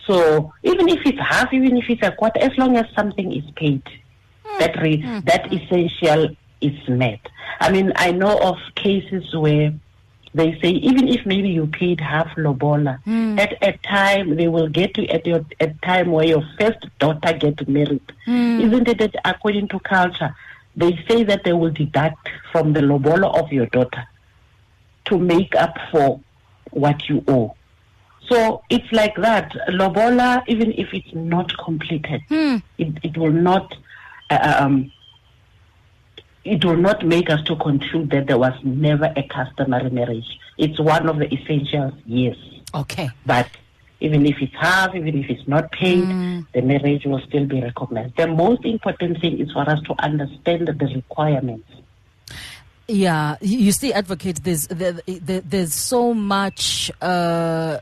so 0.08 0.52
even 0.64 0.90
if 0.90 1.06
it's 1.06 1.20
half, 1.20 1.54
even 1.54 1.78
if 1.78 1.86
it's 1.90 2.06
a 2.06 2.12
quarter, 2.12 2.40
as 2.42 2.58
long 2.58 2.76
as 2.76 2.86
something 2.96 3.32
is 3.32 3.46
paid, 3.56 3.84
mm. 3.86 4.60
that 4.60 4.76
re- 4.82 5.22
that 5.26 5.54
essential 5.54 6.36
is 6.64 6.88
met. 6.88 7.20
I 7.60 7.72
mean, 7.72 7.92
I 7.96 8.12
know 8.12 8.38
of 8.40 8.58
cases 8.76 9.34
where 9.36 9.74
they 10.36 10.58
say 10.62 10.70
even 10.72 11.08
if 11.08 11.26
maybe 11.26 11.50
you 11.50 11.68
paid 11.68 12.00
half 12.02 12.28
lobola, 12.38 13.00
at 13.40 13.52
a 13.62 13.74
time 13.84 14.36
they 14.36 14.48
will 14.48 14.68
get 14.68 14.98
you 14.98 15.06
at 15.08 15.26
your 15.28 15.46
a 15.60 15.68
time 15.84 16.12
where 16.12 16.26
your 16.26 16.44
first 16.60 16.82
daughter 17.00 17.34
gets 17.34 17.68
married. 17.68 18.02
Isn't 18.62 18.88
it 18.88 18.98
that 19.00 19.16
according 19.26 19.68
to 19.70 19.80
culture, 19.82 20.36
they 20.76 20.92
say 21.08 21.24
that 21.24 21.44
they 21.44 21.54
will 21.54 21.70
deduct 21.72 22.30
from 22.52 22.74
the 22.74 22.82
lobola 22.82 23.28
of 23.40 23.52
your 23.52 23.68
daughter 23.68 24.08
to 25.06 25.20
make 25.20 25.54
up 25.56 25.78
for 25.92 26.20
what 26.72 27.08
you 27.10 27.24
owe. 27.28 27.54
So 28.30 28.64
it's 28.70 28.92
like 28.92 29.16
that. 29.18 29.52
Lobola, 29.70 30.44
even 30.48 30.72
if 30.72 30.94
it's 30.94 31.14
not 31.14 31.56
completed, 31.58 32.22
it, 32.80 32.98
it 33.04 33.18
will 33.18 33.34
not 33.34 33.76
uh, 34.32 34.56
um, 34.62 34.92
it 36.46 36.64
will 36.66 36.78
not 36.78 37.06
make 37.06 37.30
us 37.30 37.42
to 37.44 37.56
conclude 37.56 38.10
that 38.12 38.28
there 38.28 38.38
was 38.38 38.54
never 38.64 39.12
a 39.16 39.24
customary 39.24 39.90
marriage. 39.90 40.40
It's 40.58 40.80
one 40.80 41.08
of 41.08 41.18
the 41.18 41.34
essentials, 41.34 41.94
yes. 42.06 42.36
Okay. 42.76 43.10
But 43.26 43.50
even 44.00 44.26
if 44.26 44.42
it's 44.42 44.54
half, 44.56 44.94
even 44.94 45.24
if 45.24 45.30
it's 45.30 45.48
not 45.48 45.72
paid, 45.72 46.04
the 46.54 46.62
marriage 46.62 47.06
will 47.06 47.22
still 47.22 47.46
be 47.46 47.62
recognized. 47.62 48.18
The 48.18 48.28
most 48.28 48.66
important 48.66 49.22
thing 49.22 49.40
is 49.40 49.52
for 49.52 49.68
us 49.70 49.80
to 49.84 49.96
understand 50.00 50.68
the 50.68 50.86
requirements. 50.94 51.70
Yeah, 52.88 53.38
you 53.40 53.72
see, 53.72 53.94
advocate. 53.94 54.44
There's 54.44 54.68
there, 54.68 55.00
there, 55.08 55.40
there's 55.40 55.74
so 55.74 56.14
much. 56.14 56.92
Uh, 57.02 57.80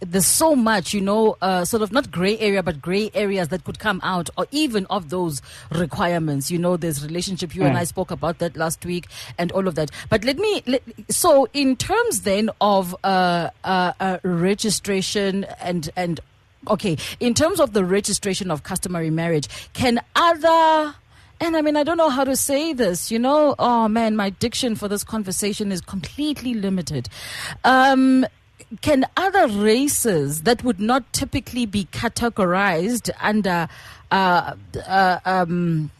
there's 0.00 0.26
so 0.26 0.54
much, 0.54 0.92
you 0.92 1.00
know, 1.00 1.36
uh, 1.40 1.64
sort 1.64 1.82
of 1.82 1.92
not 1.92 2.10
gray 2.10 2.38
area, 2.38 2.62
but 2.62 2.82
gray 2.82 3.10
areas 3.14 3.48
that 3.48 3.64
could 3.64 3.78
come 3.78 4.00
out, 4.02 4.28
or 4.36 4.46
even 4.50 4.86
of 4.86 5.10
those 5.10 5.40
requirements. 5.70 6.50
You 6.50 6.58
know, 6.58 6.76
there's 6.76 7.04
relationship. 7.04 7.54
You 7.54 7.64
and 7.64 7.76
I 7.76 7.84
spoke 7.84 8.10
about 8.10 8.38
that 8.38 8.56
last 8.56 8.84
week, 8.84 9.06
and 9.38 9.50
all 9.52 9.66
of 9.66 9.74
that. 9.76 9.90
But 10.08 10.24
let 10.24 10.38
me. 10.38 10.62
Let, 10.66 10.82
so, 11.08 11.48
in 11.52 11.76
terms 11.76 12.22
then 12.22 12.50
of 12.60 12.94
uh, 13.04 13.50
uh, 13.64 13.92
uh, 14.00 14.18
registration 14.22 15.44
and 15.60 15.88
and 15.96 16.20
okay, 16.68 16.96
in 17.18 17.34
terms 17.34 17.60
of 17.60 17.72
the 17.72 17.84
registration 17.84 18.50
of 18.50 18.62
customary 18.62 19.10
marriage, 19.10 19.48
can 19.72 20.00
other 20.14 20.94
and 21.42 21.56
I 21.56 21.62
mean, 21.62 21.74
I 21.74 21.84
don't 21.84 21.96
know 21.96 22.10
how 22.10 22.24
to 22.24 22.36
say 22.36 22.74
this, 22.74 23.10
you 23.10 23.18
know. 23.18 23.54
Oh 23.58 23.88
man, 23.88 24.14
my 24.14 24.28
diction 24.28 24.76
for 24.76 24.88
this 24.88 25.02
conversation 25.02 25.72
is 25.72 25.80
completely 25.80 26.52
limited. 26.52 27.08
Um, 27.64 28.26
can 28.82 29.04
other 29.16 29.48
races 29.48 30.42
that 30.42 30.62
would 30.64 30.80
not 30.80 31.12
typically 31.12 31.66
be 31.66 31.86
categorized 31.86 33.10
under, 33.20 33.68
uh, 34.10 34.54
uh, 34.86 35.18
um, 35.24 35.90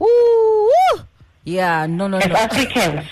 ooh, 0.00 0.72
yeah, 1.44 1.86
no, 1.86 2.06
no, 2.06 2.18
no. 2.18 2.34
Africans, 2.34 3.06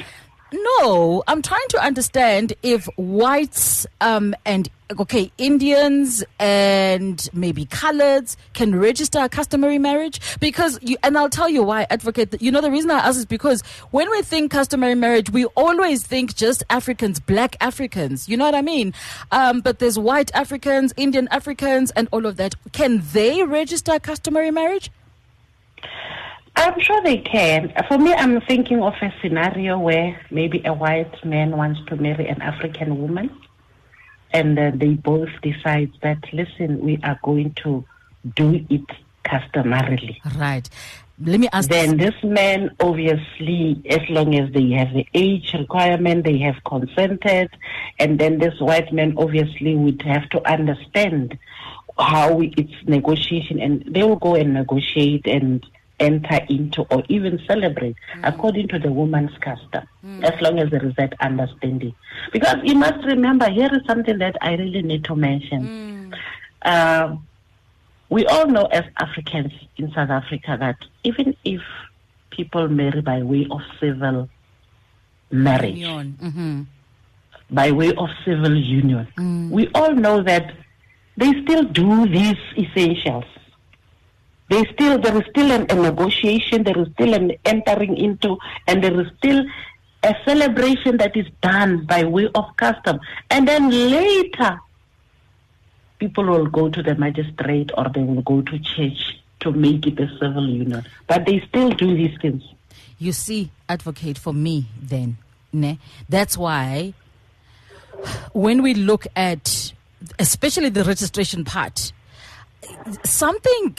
No, 0.53 1.23
I'm 1.27 1.43
trying 1.43 1.69
to 1.71 1.79
understand 1.83 2.55
if 2.63 2.87
whites 2.97 3.87
um, 4.01 4.35
and 4.47 4.69
okay 4.99 5.31
Indians 5.37 6.25
and 6.39 7.29
maybe 7.33 7.67
coloreds 7.67 8.37
can 8.55 8.75
register 8.75 9.19
a 9.19 9.29
customary 9.29 9.79
marriage 9.79 10.21
because 10.41 10.79
you 10.83 10.97
and 11.03 11.19
I'll 11.19 11.29
tell 11.29 11.49
you 11.49 11.63
why 11.63 11.87
advocate 11.91 12.41
you 12.41 12.51
know 12.51 12.61
the 12.61 12.71
reason 12.71 12.91
I 12.91 12.99
ask 12.99 13.19
is 13.19 13.27
because 13.27 13.63
when 13.91 14.11
we 14.11 14.23
think 14.23 14.51
customary 14.51 14.95
marriage 14.95 15.31
we 15.31 15.45
always 15.47 16.07
think 16.07 16.35
just 16.35 16.63
Africans 16.71 17.21
black 17.21 17.57
Africans. 17.61 18.29
You 18.29 18.37
know 18.37 18.45
what 18.45 18.55
I 18.55 18.63
mean? 18.63 18.95
Um, 19.33 19.61
but 19.61 19.79
there's 19.79 19.99
white 19.99 20.31
Africans 20.35 20.95
Indian 20.97 21.29
Africans 21.31 21.91
and 21.93 22.09
all 22.13 22.27
of 22.27 22.37
that. 22.37 22.55
Can 22.73 23.03
they 23.13 23.43
register 23.43 23.99
customary 23.99 24.51
marriage? 24.51 24.91
I'm 26.57 26.81
sure 26.81 27.01
they 27.03 27.19
can. 27.19 27.73
For 27.87 27.99
me, 27.99 28.13
I'm 28.13 28.41
thinking 28.41 28.83
of 28.83 28.95
a 29.01 29.15
scenario 29.23 29.79
where 29.79 30.21
maybe 30.31 30.61
a 30.65 30.73
white 30.73 31.25
man 31.25 31.57
wants 31.57 31.81
to 31.87 31.97
marry 31.97 32.27
an 32.27 32.43
African 32.43 33.01
woman, 33.01 33.31
and 34.33 34.59
uh, 34.59 34.71
they 34.75 34.95
both 34.95 35.29
decide 35.43 35.93
that, 36.03 36.19
listen, 36.33 36.81
we 36.81 36.99
are 37.03 37.19
going 37.23 37.55
to 37.63 37.85
do 38.37 38.65
it 38.69 38.85
customarily. 39.25 40.21
right. 40.37 40.69
Let 41.21 41.41
me 41.41 41.49
ask 41.53 41.69
Then 41.69 41.97
this 41.97 42.15
man, 42.23 42.71
obviously, 42.79 43.83
as 43.91 44.09
long 44.09 44.37
as 44.37 44.53
they 44.53 44.71
have 44.71 44.93
the 44.93 45.05
age 45.15 45.53
requirement, 45.53 46.25
they 46.25 46.39
have 46.39 46.63
consented, 46.65 47.51
and 47.99 48.21
then 48.21 48.39
this 48.39 48.55
white 48.61 48.93
man 48.93 49.15
obviously 49.17 49.75
would 49.75 50.01
have 50.03 50.29
to 50.31 50.49
understand 50.49 51.37
how 51.99 52.41
it's 52.41 52.87
negotiation, 52.87 53.61
and 53.61 53.83
they 53.93 54.05
will 54.05 54.17
go 54.17 54.37
and 54.37 54.55
negotiate 54.55 55.27
and 55.27 55.67
enter 56.01 56.41
into 56.49 56.83
or 56.91 57.03
even 57.09 57.41
celebrate 57.47 57.97
according 58.23 58.69
to 58.69 58.79
the 58.79 58.91
woman's 58.91 59.37
custom, 59.41 59.85
as 60.23 60.33
long 60.41 60.59
as 60.59 60.71
there 60.71 60.85
is 60.85 60.95
that 60.97 61.13
understanding. 61.21 61.95
Because 62.33 62.57
you 62.63 62.75
must 62.75 63.05
remember, 63.05 63.51
here 63.51 63.69
is 63.73 63.83
something 63.87 64.19
that 64.19 64.37
I 64.41 64.55
really 64.55 64.83
need 64.83 65.05
to 65.05 65.17
mention. 65.17 66.15
Um, 66.63 67.27
we 68.11 68.25
all 68.27 68.47
know 68.47 68.65
as 68.67 68.85
Africans 68.99 69.53
in 69.77 69.93
South 69.93 70.11
Africa 70.11 70.57
that 70.59 70.77
even 71.05 71.37
if 71.45 71.61
people 72.31 72.69
marry 72.69 73.01
by 73.01 73.23
way 73.23 73.47
of 73.51 73.61
civil 73.81 74.29
marriage. 75.31 75.77
Mhm. 76.23 76.67
by 77.51 77.71
way 77.71 77.93
of 77.95 78.09
civil 78.25 78.55
union, 78.55 79.07
we 79.51 79.69
all 79.75 79.95
know 79.95 80.23
that 80.23 80.53
they 81.17 81.31
still 81.43 81.65
do 81.65 82.07
these 82.07 82.37
essentials. 82.57 83.25
They 84.49 84.65
still 84.73 84.99
there 84.99 85.17
is 85.17 85.25
still 85.31 85.51
an, 85.53 85.67
a 85.71 85.75
negotiation, 85.75 86.65
there 86.65 86.79
is 86.79 86.89
still 86.95 87.15
an 87.15 87.33
entering 87.45 87.97
into, 87.97 88.39
and 88.67 88.83
there 88.83 88.99
is 89.01 89.09
still 89.19 89.45
a 90.03 90.15
celebration 90.25 90.97
that 90.99 91.17
is 91.17 91.27
done 91.43 91.85
by 91.85 92.05
way 92.05 92.29
of 92.35 92.57
custom, 92.57 93.01
and 93.31 93.47
then 93.47 93.71
later 93.71 94.61
people 95.99 96.25
will 96.25 96.47
go 96.47 96.69
to 96.69 96.83
the 96.83 96.95
magistrate 96.95 97.71
or 97.77 97.87
they 97.93 98.03
will 98.03 98.23
go 98.23 98.41
to 98.43 98.59
church 98.61 99.21
to 99.41 99.53
make 99.53 99.87
it 99.87 99.99
a 99.99 100.09
civil 100.19 100.49
union. 100.49 100.85
But 101.07 101.27
they 101.27 101.41
still 101.49 101.71
do 101.71 101.97
these 101.97 102.17
things. 102.21 102.43
You 102.99 103.13
see, 103.13 103.51
advocate 103.69 104.19
for 104.19 104.33
me 104.33 104.69
then. 104.81 105.19
Ne? 105.53 105.79
That's 106.09 106.37
why 106.37 106.95
when 108.33 108.63
we 108.63 108.75
look 108.75 109.07
at 109.17 109.73
especially 110.19 110.69
the 110.69 110.85
registration 110.85 111.45
part, 111.45 111.93
something 113.05 113.77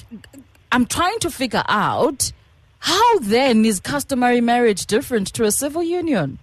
I'm 0.72 0.86
trying 0.86 1.20
to 1.20 1.32
figure 1.32 1.64
out 1.68 2.32
how 2.80 3.20
then 3.20 3.66
is 3.66 3.80
customary 3.80 4.42
marriage 4.42 4.86
different 4.86 5.28
to 5.34 5.44
a 5.44 5.52
civil 5.52 5.84
union? 5.84 6.40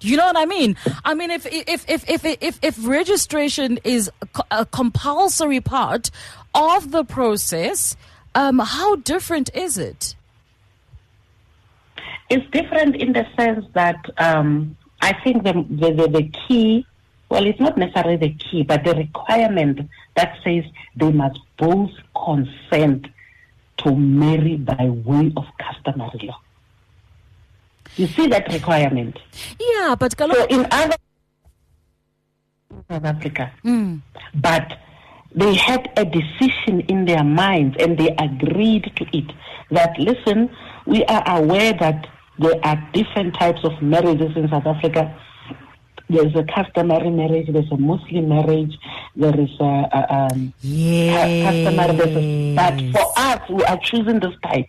You 0.00 0.16
know 0.18 0.26
what 0.26 0.36
I 0.36 0.44
mean? 0.44 0.76
I 1.04 1.14
mean, 1.14 1.30
if 1.30 1.46
if 1.46 1.88
if 1.88 2.08
if 2.08 2.24
if, 2.24 2.58
if 2.62 2.86
registration 2.86 3.78
is 3.82 4.10
a 4.50 4.66
compulsory 4.66 5.60
part 5.60 6.10
of 6.54 6.90
the 6.90 7.02
process, 7.02 7.96
um, 8.34 8.58
how 8.58 8.96
different 8.96 9.48
is 9.54 9.78
it? 9.78 10.14
It's 12.28 12.44
different 12.50 12.96
in 12.96 13.14
the 13.14 13.26
sense 13.38 13.64
that 13.72 14.04
um, 14.18 14.76
I 15.00 15.14
think 15.22 15.44
the, 15.44 15.52
the, 15.52 16.08
the 16.08 16.30
key, 16.46 16.86
well, 17.30 17.46
it's 17.46 17.60
not 17.60 17.78
necessarily 17.78 18.16
the 18.16 18.34
key, 18.34 18.64
but 18.64 18.84
the 18.84 18.94
requirement 18.94 19.88
that 20.16 20.36
says 20.44 20.64
they 20.96 21.12
must 21.12 21.38
both 21.58 21.90
consent 22.14 23.06
to 23.78 23.94
marry 23.94 24.56
by 24.56 24.88
way 25.04 25.32
of 25.36 25.44
customary 25.58 26.20
law. 26.22 26.40
You 27.96 28.06
see 28.06 28.26
that 28.28 28.52
requirement? 28.52 29.18
Yeah, 29.58 29.94
but 29.98 30.16
so 30.18 30.44
in 30.46 30.66
other 30.70 30.96
South 32.90 33.04
Africa, 33.04 33.52
mm. 33.64 34.00
but 34.34 34.78
they 35.34 35.54
had 35.54 35.90
a 35.96 36.04
decision 36.04 36.80
in 36.88 37.04
their 37.04 37.24
minds 37.24 37.76
and 37.78 37.98
they 37.98 38.14
agreed 38.18 38.90
to 38.96 39.16
it 39.16 39.32
that 39.70 39.98
listen, 39.98 40.50
we 40.86 41.04
are 41.04 41.22
aware 41.38 41.72
that 41.74 42.06
there 42.38 42.58
are 42.64 42.90
different 42.92 43.34
types 43.34 43.60
of 43.64 43.80
marriages 43.82 44.36
in 44.36 44.48
South 44.48 44.66
Africa. 44.66 45.14
There's 46.08 46.34
a 46.36 46.44
customary 46.44 47.10
marriage, 47.10 47.48
there's 47.52 47.70
a 47.70 47.76
Muslim 47.76 48.28
marriage, 48.28 48.78
there 49.16 49.38
is 49.40 49.50
a, 49.58 49.64
a 49.64 50.28
um, 50.32 50.52
yes. 50.60 51.66
customary. 51.66 52.54
But 52.54 52.80
for 52.92 53.12
us, 53.16 53.48
we 53.50 53.64
are 53.64 53.78
choosing 53.78 54.20
this 54.20 54.34
type. 54.42 54.68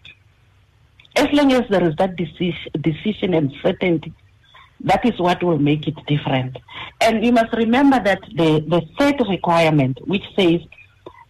As 1.15 1.27
long 1.33 1.51
as 1.53 1.63
there 1.69 1.87
is 1.87 1.95
that 1.97 2.15
decision, 2.15 2.71
decision 2.81 3.33
and 3.33 3.53
certainty, 3.61 4.13
that 4.81 5.05
is 5.05 5.19
what 5.19 5.43
will 5.43 5.57
make 5.57 5.87
it 5.87 5.95
different. 6.07 6.57
And 7.01 7.23
you 7.25 7.31
must 7.31 7.53
remember 7.53 7.99
that 7.99 8.21
the, 8.35 8.63
the 8.67 8.81
third 8.97 9.21
requirement, 9.27 9.99
which 10.07 10.23
says 10.35 10.61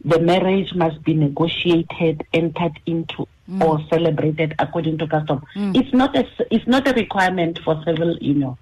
the 0.04 0.20
marriage 0.20 0.74
must 0.74 1.04
be 1.04 1.14
negotiated, 1.14 2.26
entered 2.34 2.80
into, 2.86 3.28
mm. 3.50 3.64
or 3.64 3.84
celebrated 3.90 4.56
according 4.60 4.98
to 5.00 5.08
custom. 5.08 5.46
Mm. 5.56 5.76
It's 5.76 5.94
not 5.94 6.16
a 6.16 6.26
it's 6.52 6.68
not 6.68 6.88
a 6.88 6.94
requirement 6.94 7.60
for 7.64 7.82
civil 7.86 8.18
union. 8.18 8.58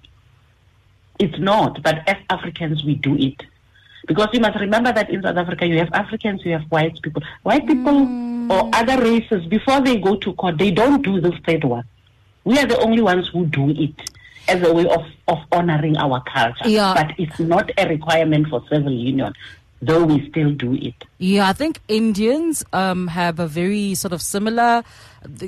It's 1.18 1.38
not, 1.38 1.82
but 1.82 2.08
as 2.08 2.16
Africans 2.30 2.84
we 2.84 2.94
do 2.94 3.16
it. 3.16 3.42
Because 4.06 4.28
you 4.32 4.40
must 4.40 4.58
remember 4.60 4.92
that 4.92 5.10
in 5.10 5.22
South 5.22 5.36
Africa 5.36 5.66
you 5.66 5.78
have 5.78 5.92
Africans, 5.92 6.44
you 6.44 6.52
have 6.52 6.64
white 6.70 7.00
people. 7.02 7.22
White 7.42 7.66
people 7.66 7.92
mm. 7.92 8.50
or 8.50 8.70
other 8.74 9.02
races, 9.02 9.44
before 9.46 9.80
they 9.80 9.96
go 9.96 10.16
to 10.16 10.32
court, 10.34 10.58
they 10.58 10.70
don't 10.70 11.02
do 11.02 11.20
this 11.20 11.34
third 11.44 11.64
one. 11.64 11.84
We 12.44 12.58
are 12.58 12.66
the 12.66 12.78
only 12.78 13.02
ones 13.02 13.28
who 13.28 13.46
do 13.46 13.70
it 13.70 13.94
as 14.48 14.62
a 14.62 14.72
way 14.72 14.86
of, 14.86 15.04
of 15.26 15.38
honoring 15.50 15.96
our 15.96 16.22
culture. 16.22 16.68
Yeah. 16.68 16.94
But 16.94 17.18
it's 17.18 17.40
not 17.40 17.70
a 17.76 17.88
requirement 17.88 18.48
for 18.48 18.62
civil 18.68 18.92
union 18.92 19.32
though 19.82 20.04
we 20.04 20.28
still 20.30 20.52
do 20.52 20.74
it. 20.74 20.94
Yeah, 21.18 21.48
I 21.48 21.52
think 21.52 21.80
Indians 21.88 22.64
um, 22.72 23.08
have 23.08 23.38
a 23.38 23.46
very 23.46 23.94
sort 23.94 24.12
of 24.12 24.22
similar 24.22 24.82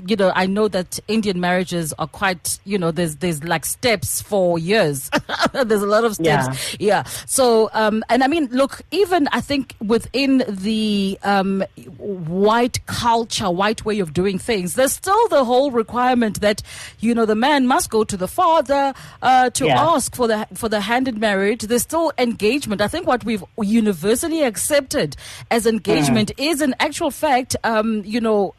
you 0.06 0.16
know, 0.16 0.32
I 0.34 0.46
know 0.46 0.68
that 0.68 0.98
Indian 1.08 1.40
marriages 1.40 1.92
are 1.98 2.06
quite, 2.06 2.58
you 2.64 2.78
know, 2.78 2.90
there's 2.90 3.16
there's 3.16 3.42
like 3.44 3.64
steps 3.64 4.22
for 4.22 4.58
years. 4.58 5.10
there's 5.52 5.82
a 5.82 5.86
lot 5.86 6.04
of 6.04 6.14
steps. 6.14 6.76
Yeah. 6.78 6.86
yeah. 6.86 7.02
So, 7.26 7.70
um, 7.72 8.04
and 8.08 8.22
I 8.22 8.26
mean, 8.26 8.46
look, 8.46 8.82
even 8.90 9.28
I 9.32 9.40
think 9.40 9.74
within 9.84 10.44
the 10.48 11.18
um, 11.22 11.64
white 11.96 12.84
culture, 12.86 13.50
white 13.50 13.84
way 13.84 14.00
of 14.00 14.12
doing 14.12 14.38
things, 14.38 14.74
there's 14.74 14.92
still 14.92 15.28
the 15.28 15.44
whole 15.44 15.70
requirement 15.70 16.40
that, 16.40 16.62
you 17.00 17.14
know, 17.14 17.26
the 17.26 17.34
man 17.34 17.66
must 17.66 17.90
go 17.90 18.04
to 18.04 18.16
the 18.16 18.28
father 18.28 18.94
uh, 19.22 19.50
to 19.50 19.66
yeah. 19.66 19.80
ask 19.80 20.14
for 20.14 20.28
the 20.28 20.46
for 20.54 20.68
the 20.68 20.80
hand 20.80 21.08
in 21.08 21.18
marriage. 21.18 21.62
There's 21.62 21.82
still 21.82 22.12
engagement. 22.18 22.80
I 22.80 22.88
think 22.88 23.06
what 23.06 23.24
we've 23.24 23.44
universally 23.60 24.42
accepted 24.42 25.16
as 25.50 25.66
engagement 25.66 26.34
mm. 26.36 26.50
is, 26.50 26.60
in 26.60 26.74
actual 26.80 27.10
fact, 27.10 27.56
um, 27.64 28.02
you 28.04 28.20
know, 28.20 28.54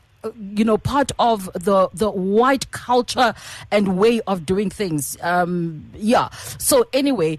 you 0.56 0.66
know 0.66 0.78
part 0.78 1.12
of 1.20 1.50
the 1.54 1.90
the 1.94 2.10
white 2.10 2.72
culture 2.72 3.34
and 3.72 3.98
way 3.98 4.22
of 4.28 4.46
doing 4.46 4.70
things. 4.70 5.18
Um 5.22 5.86
yeah. 5.96 6.30
So 6.58 6.88
anyway 6.94 7.38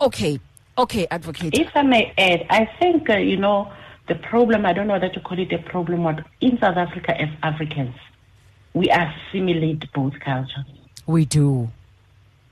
okay. 0.00 0.40
Okay 0.78 1.06
advocate. 1.10 1.54
If 1.54 1.68
i 1.74 1.82
may 1.82 2.12
add 2.16 2.46
i 2.48 2.64
think 2.80 3.10
uh, 3.10 3.16
you 3.16 3.36
know 3.36 3.70
the 4.08 4.14
problem 4.16 4.64
i 4.64 4.72
don't 4.72 4.86
know 4.86 4.94
whether 4.94 5.10
to 5.10 5.20
call 5.20 5.38
it 5.38 5.52
a 5.52 5.58
problem 5.58 6.02
but 6.04 6.24
in 6.40 6.58
south 6.58 6.76
africa 6.76 7.20
as 7.20 7.28
africans 7.42 7.94
we 8.74 8.88
assimilate 8.90 9.90
both 9.92 10.18
cultures. 10.20 10.64
We 11.06 11.24
do. 11.24 11.70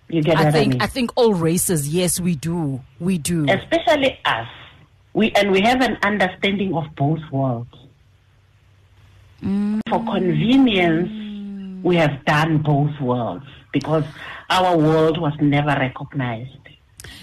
You 0.09 0.22
get 0.22 0.37
I 0.37 0.44
what 0.44 0.52
think 0.52 0.66
I, 0.66 0.70
mean? 0.70 0.83
I 0.83 0.87
think 0.87 1.12
all 1.16 1.35
races 1.35 1.88
yes 1.88 2.20
we 2.20 2.35
do. 2.35 2.80
We 2.98 3.18
do. 3.18 3.46
Especially 3.48 4.18
us. 4.24 4.48
We 5.12 5.30
and 5.33 5.50
we 5.50 5.61
have 5.62 5.80
an 5.80 5.98
understanding 6.02 6.74
of 6.74 6.85
both 6.96 7.20
worlds 7.30 7.74
Mm. 9.42 9.81
For 9.88 9.98
convenience, 10.05 11.83
we 11.83 11.96
have 11.96 12.24
done 12.24 12.59
both 12.59 12.98
worlds 13.00 13.46
because 13.72 14.05
our 14.48 14.76
world 14.76 15.20
was 15.20 15.33
never 15.40 15.68
recognized. 15.68 16.57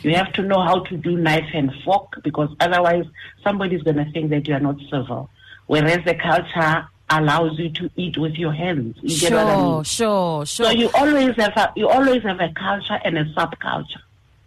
You 0.04 0.16
have 0.16 0.32
to 0.34 0.42
know 0.42 0.62
how 0.62 0.80
to 0.80 0.98
do 0.98 1.18
knife 1.18 1.50
and 1.54 1.72
fork 1.84 2.24
because 2.24 2.50
otherwise 2.60 3.06
somebody's 3.44 3.84
going 3.84 3.98
to 3.98 4.12
think 4.12 4.30
that 4.32 4.48
you 4.48 4.56
are 4.56 4.60
not 4.60 4.78
civil. 4.90 5.30
Whereas 5.68 6.04
the 6.06 6.16
culture 6.16 6.88
allows 7.10 7.58
you 7.60 7.70
to 7.72 7.90
eat 7.96 8.18
with 8.18 8.36
your 8.36 8.52
hands. 8.52 8.98
You 9.02 9.10
sure, 9.10 9.30
get 9.30 9.36
what 9.36 9.48
I 9.48 9.62
mean? 9.62 9.84
Sure, 9.84 10.46
sure. 10.46 10.66
So 10.66 10.72
you 10.72 10.90
always 10.94 11.36
have 11.36 11.56
a, 11.56 11.74
you 11.76 11.88
always 11.88 12.24
have 12.24 12.40
a 12.40 12.50
culture 12.50 13.00
and 13.04 13.18
a 13.18 13.26
subculture 13.34 14.02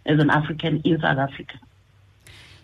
as 0.05 0.19
an 0.19 0.29
African 0.29 0.81
in 0.83 0.99
South 0.99 1.17
Africa. 1.17 1.59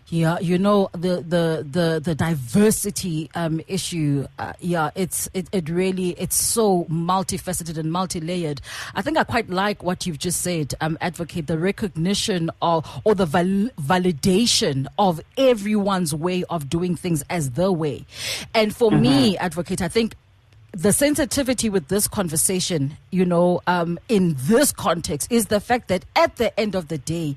Yeah, 0.09 0.39
you 0.39 0.57
know 0.57 0.89
the 0.93 1.17
the 1.17 1.67
the 1.69 1.99
the 2.01 2.15
diversity 2.15 3.29
um, 3.35 3.59
issue. 3.67 4.25
Uh, 4.39 4.53
yeah, 4.61 4.89
it's 4.95 5.29
it, 5.33 5.47
it 5.51 5.67
really 5.67 6.11
it's 6.11 6.37
so 6.37 6.85
multifaceted 6.85 7.77
and 7.77 7.91
multi-layered. 7.91 8.61
I 8.95 9.01
think 9.01 9.17
I 9.17 9.25
quite 9.25 9.49
like 9.49 9.83
what 9.83 10.05
you've 10.05 10.17
just 10.17 10.41
said. 10.41 10.73
Um, 10.79 10.97
advocate 11.01 11.47
the 11.47 11.57
recognition 11.57 12.49
of 12.61 12.85
or 13.03 13.15
the 13.15 13.25
val- 13.25 13.69
validation 13.81 14.87
of 14.97 15.19
everyone's 15.37 16.15
way 16.15 16.45
of 16.49 16.69
doing 16.69 16.95
things 16.95 17.25
as 17.29 17.51
the 17.51 17.73
way. 17.73 18.05
And 18.55 18.73
for 18.73 18.89
mm-hmm. 18.89 19.01
me, 19.01 19.37
advocate, 19.39 19.81
I 19.81 19.89
think 19.89 20.15
the 20.71 20.93
sensitivity 20.93 21.69
with 21.69 21.89
this 21.89 22.07
conversation, 22.07 22.95
you 23.11 23.25
know, 23.25 23.61
um, 23.67 23.99
in 24.07 24.35
this 24.37 24.71
context, 24.71 25.29
is 25.29 25.47
the 25.47 25.59
fact 25.59 25.89
that 25.89 26.05
at 26.15 26.37
the 26.37 26.57
end 26.57 26.75
of 26.75 26.87
the 26.87 26.97
day, 26.97 27.35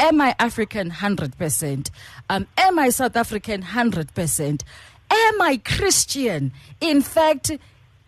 Am 0.00 0.18
I 0.18 0.34
African 0.38 0.90
100%? 0.90 1.90
Um, 2.30 2.46
am 2.56 2.78
I 2.78 2.88
South 2.88 3.16
African 3.16 3.62
100%? 3.62 4.62
Am 5.10 5.42
I 5.42 5.60
Christian? 5.62 6.52
In 6.80 7.02
fact, 7.02 7.50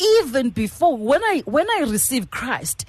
even 0.00 0.48
before 0.48 0.96
when 0.96 1.22
I 1.22 1.42
when 1.44 1.66
I 1.68 1.80
received 1.80 2.30
Christ, 2.30 2.86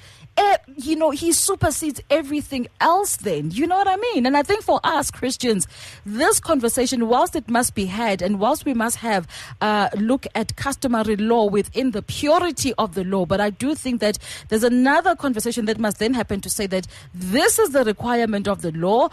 you 0.77 0.95
know, 0.95 1.11
he 1.11 1.31
supersedes 1.31 2.01
everything 2.09 2.67
else 2.81 3.17
then. 3.17 3.51
You 3.51 3.67
know 3.67 3.77
what 3.77 3.87
I 3.87 3.95
mean? 3.97 4.25
And 4.25 4.35
I 4.35 4.43
think 4.43 4.63
for 4.63 4.79
us 4.83 5.11
Christians, 5.11 5.67
this 6.05 6.39
conversation, 6.39 7.07
whilst 7.07 7.35
it 7.35 7.49
must 7.49 7.75
be 7.75 7.85
had 7.85 8.21
and 8.21 8.39
whilst 8.39 8.65
we 8.65 8.73
must 8.73 8.97
have 8.97 9.27
uh, 9.61 9.89
look 9.95 10.27
at 10.35 10.55
customary 10.55 11.15
law 11.15 11.45
within 11.45 11.91
the 11.91 12.01
purity 12.01 12.73
of 12.77 12.95
the 12.95 13.03
law, 13.03 13.25
but 13.25 13.39
I 13.39 13.49
do 13.49 13.75
think 13.75 14.01
that 14.01 14.17
there's 14.49 14.63
another 14.63 15.15
conversation 15.15 15.65
that 15.65 15.79
must 15.79 15.99
then 15.99 16.13
happen 16.13 16.41
to 16.41 16.49
say 16.49 16.67
that 16.67 16.87
this 17.13 17.59
is 17.59 17.71
the 17.71 17.83
requirement 17.83 18.47
of 18.47 18.61
the 18.61 18.71
law 18.71 19.09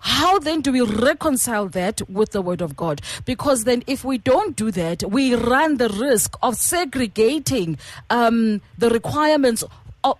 how 0.00 0.38
then 0.38 0.60
do 0.60 0.70
we 0.70 0.80
reconcile 0.80 1.66
that 1.70 2.08
with 2.08 2.30
the 2.30 2.40
word 2.40 2.60
of 2.60 2.76
God? 2.76 3.02
Because 3.24 3.64
then, 3.64 3.82
if 3.88 4.04
we 4.04 4.16
don't 4.16 4.54
do 4.54 4.70
that, 4.70 5.02
we 5.02 5.34
run 5.34 5.78
the 5.78 5.88
risk 5.88 6.36
of 6.40 6.56
segregating 6.56 7.78
um, 8.08 8.60
the 8.78 8.90
requirements 8.90 9.64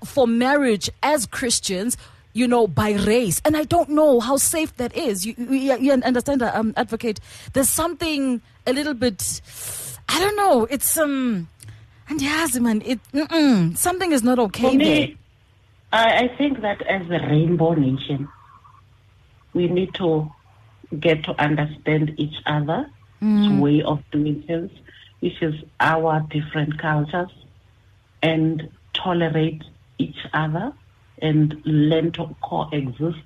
for 0.04 0.26
marriage 0.26 0.90
as 1.02 1.26
Christians 1.26 1.96
you 2.34 2.46
know, 2.46 2.68
by 2.68 2.92
race. 2.92 3.42
And 3.44 3.56
I 3.56 3.64
don't 3.64 3.88
know 3.90 4.20
how 4.20 4.36
safe 4.36 4.76
that 4.76 4.96
is. 4.96 5.26
You, 5.26 5.34
you, 5.38 5.76
you 5.78 5.92
understand, 5.92 6.40
uh, 6.42 6.52
um, 6.54 6.72
advocate? 6.76 7.18
There's 7.52 7.68
something 7.68 8.40
a 8.66 8.72
little 8.72 8.94
bit, 8.94 9.40
I 10.08 10.20
don't 10.20 10.36
know, 10.36 10.64
it's, 10.70 10.96
um, 10.96 11.48
and 12.08 12.22
yes, 12.22 12.58
man, 12.58 12.82
it, 12.84 13.00
something 13.76 14.12
is 14.12 14.22
not 14.22 14.38
okay 14.38 14.70
For 14.70 14.76
me, 14.76 14.84
there. 14.84 15.08
I, 15.92 16.24
I 16.24 16.36
think 16.36 16.60
that 16.62 16.80
as 16.82 17.06
a 17.06 17.26
rainbow 17.26 17.74
nation, 17.74 18.28
we 19.52 19.66
need 19.66 19.94
to 19.94 20.30
get 21.00 21.24
to 21.24 21.42
understand 21.42 22.14
each 22.18 22.36
other's 22.46 22.86
mm. 23.20 23.60
way 23.60 23.82
of 23.82 24.02
doing 24.10 24.42
things, 24.42 24.70
which 25.20 25.42
is 25.42 25.54
our 25.80 26.20
different 26.30 26.78
cultures, 26.78 27.30
and 28.22 28.70
tolerate 29.02 29.62
each 29.98 30.18
other 30.32 30.72
and 31.20 31.60
learn 31.64 32.12
to 32.12 32.34
coexist 32.42 33.18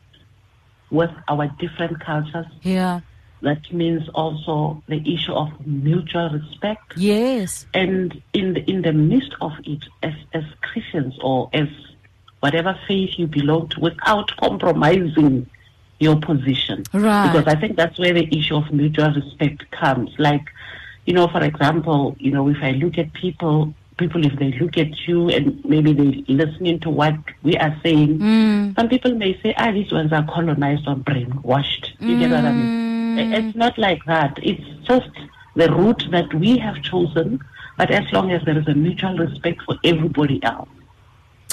with 0.91 1.11
our 1.29 1.47
different 1.59 2.01
cultures. 2.01 2.47
Yeah. 2.63 3.01
that 3.43 3.73
means 3.73 4.09
also 4.15 4.83
the 4.87 5.01
issue 5.15 5.33
of 5.33 5.49
mutual 5.67 6.31
respect. 6.31 6.97
Yes. 6.97 7.67
And 7.75 8.23
in 8.33 8.55
the, 8.55 8.71
in 8.71 8.83
the 8.83 8.93
midst 8.93 9.35
of 9.41 9.53
it, 9.65 9.85
as, 10.03 10.15
as 10.33 10.45
Christians 10.63 11.15
or 11.21 11.51
as 11.53 11.69
whatever 12.41 12.79
faith 12.87 13.11
you 13.17 13.27
belong 13.27 13.69
to, 13.71 13.81
without 13.81 14.37
compromising 14.37 15.49
your 15.99 16.17
position. 16.21 16.85
Right. 16.93 17.33
Because 17.33 17.47
I 17.47 17.59
think 17.59 17.77
that's 17.77 17.99
where 17.99 18.13
the 18.13 18.27
issue 18.37 18.57
of 18.57 18.73
mutual 18.73 19.13
respect 19.13 19.71
comes. 19.71 20.11
Like, 20.19 20.45
you 21.07 21.15
know, 21.15 21.29
for 21.29 21.43
example, 21.43 22.17
you 22.19 22.31
know, 22.31 22.49
if 22.49 22.59
I 22.63 22.73
look 22.73 22.97
at 22.99 23.13
people, 23.13 23.75
people, 23.97 24.25
if 24.25 24.35
they 24.39 24.53
look 24.53 24.77
at 24.79 25.07
you 25.07 25.29
and 25.29 25.65
maybe 25.65 25.93
they 25.93 26.25
listening 26.33 26.81
to 26.81 26.91
what 26.91 27.15
we 27.43 27.57
are 27.57 27.77
saying, 27.83 28.19
Mm. 28.19 28.75
some 28.77 28.89
people 28.89 29.15
may 29.15 29.39
say, 29.43 29.55
ah, 29.59 29.71
these 29.73 29.93
ones 29.93 30.13
are 30.13 30.25
colonized 30.25 30.87
or 30.89 30.97
brainwashed. 30.97 31.91
You 32.01 32.19
get 32.19 32.31
what 32.31 32.45
I 32.45 32.53
mean? 32.53 33.19
Mm. 33.19 33.35
It's 33.49 33.57
not 33.57 33.77
like 33.79 34.05
that. 34.07 34.39
It's 34.43 34.65
just 34.87 35.11
the 35.57 35.71
route 35.71 36.05
that 36.11 36.33
we 36.35 36.59
have 36.59 36.83
chosen, 36.83 37.41
but 37.77 37.91
as 37.91 38.11
long 38.13 38.31
as 38.33 38.43
there 38.45 38.59
is 38.59 38.67
a 38.69 38.75
mutual 38.75 39.17
respect 39.19 39.63
for 39.63 39.77
everybody 39.85 40.43
else. 40.43 40.69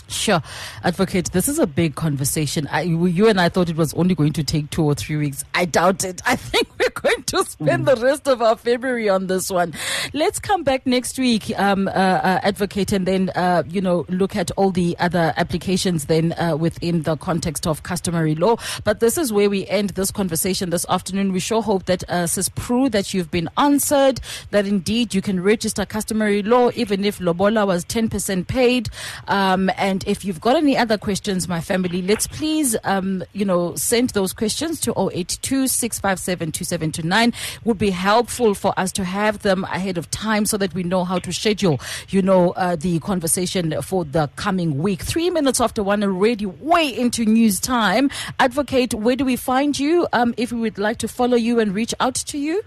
Sure. 0.09 0.41
Advocate, 0.83 1.31
this 1.31 1.47
is 1.47 1.59
a 1.59 1.67
big 1.67 1.93
conversation. 1.95 2.67
I, 2.71 2.81
you 2.81 3.27
and 3.27 3.39
I 3.39 3.47
thought 3.47 3.69
it 3.69 3.77
was 3.77 3.93
only 3.93 4.15
going 4.15 4.33
to 4.33 4.43
take 4.43 4.71
two 4.71 4.83
or 4.83 4.95
three 4.95 5.17
weeks. 5.17 5.43
I 5.53 5.65
doubt 5.65 6.03
it. 6.03 6.21
I 6.25 6.35
think 6.49 6.67
we're 6.79 6.89
going 6.89 7.23
to 7.23 7.43
spend 7.43 7.85
the 7.85 7.95
rest 7.95 8.27
of 8.27 8.41
our 8.41 8.55
February 8.55 9.07
on 9.07 9.27
this 9.27 9.51
one. 9.51 9.73
Let's 10.13 10.39
come 10.39 10.63
back 10.63 10.87
next 10.87 11.19
week, 11.19 11.57
um, 11.59 11.87
uh, 11.87 11.91
uh, 11.91 12.39
Advocate, 12.41 12.91
and 12.91 13.05
then, 13.05 13.29
uh, 13.35 13.63
you 13.67 13.81
know, 13.81 14.05
look 14.09 14.35
at 14.35 14.49
all 14.51 14.71
the 14.71 14.97
other 14.99 15.33
applications 15.37 16.05
then 16.05 16.33
uh, 16.33 16.57
within 16.57 17.03
the 17.03 17.15
context 17.15 17.67
of 17.67 17.83
customary 17.83 18.33
law. 18.33 18.55
But 18.83 19.01
this 19.01 19.17
is 19.17 19.31
where 19.31 19.49
we 19.49 19.67
end 19.67 19.91
this 19.91 20.09
conversation 20.09 20.71
this 20.71 20.87
afternoon. 20.89 21.33
We 21.33 21.39
sure 21.39 21.61
hope 21.61 21.85
that, 21.85 22.03
uh, 22.09 22.27
Prue, 22.55 22.89
that 22.89 23.13
you've 23.13 23.29
been 23.29 23.49
answered, 23.57 24.21
that 24.49 24.65
indeed 24.65 25.13
you 25.13 25.21
can 25.21 25.43
register 25.43 25.85
customary 25.85 26.41
law, 26.41 26.71
even 26.73 27.05
if 27.05 27.19
Lobola 27.19 27.67
was 27.67 27.85
10% 27.85 28.47
paid. 28.47 28.89
Um, 29.27 29.69
and 29.77 29.98
if 30.07 30.25
you've 30.25 30.41
got 30.41 30.55
any 30.55 30.77
other 30.77 30.97
questions, 30.97 31.47
my 31.47 31.61
family, 31.61 32.01
let's 32.01 32.27
please, 32.27 32.75
um, 32.83 33.23
you 33.33 33.45
know, 33.45 33.75
send 33.75 34.11
those 34.11 34.33
questions 34.33 34.79
to 34.81 34.93
082 34.97 35.67
657 35.67 37.33
Would 37.63 37.77
be 37.77 37.89
helpful 37.89 38.53
for 38.53 38.73
us 38.77 38.91
to 38.93 39.03
have 39.03 39.39
them 39.39 39.63
ahead 39.65 39.97
of 39.97 40.09
time 40.11 40.45
so 40.45 40.57
that 40.57 40.73
we 40.73 40.83
know 40.83 41.03
how 41.03 41.19
to 41.19 41.31
schedule, 41.31 41.79
you 42.09 42.21
know, 42.21 42.51
uh, 42.51 42.75
the 42.75 42.99
conversation 42.99 43.81
for 43.81 44.05
the 44.05 44.29
coming 44.35 44.77
week. 44.77 45.01
Three 45.01 45.29
minutes 45.29 45.61
after 45.61 45.83
one, 45.83 46.03
already 46.03 46.45
way 46.45 46.87
into 46.87 47.25
news 47.25 47.59
time. 47.59 48.09
Advocate, 48.39 48.93
where 48.93 49.15
do 49.15 49.25
we 49.25 49.35
find 49.35 49.79
you 49.79 50.07
um, 50.13 50.33
if 50.37 50.51
we 50.51 50.59
would 50.59 50.77
like 50.77 50.97
to 50.97 51.07
follow 51.07 51.37
you 51.37 51.59
and 51.59 51.73
reach 51.73 51.93
out 51.99 52.15
to 52.15 52.37
you? 52.37 52.63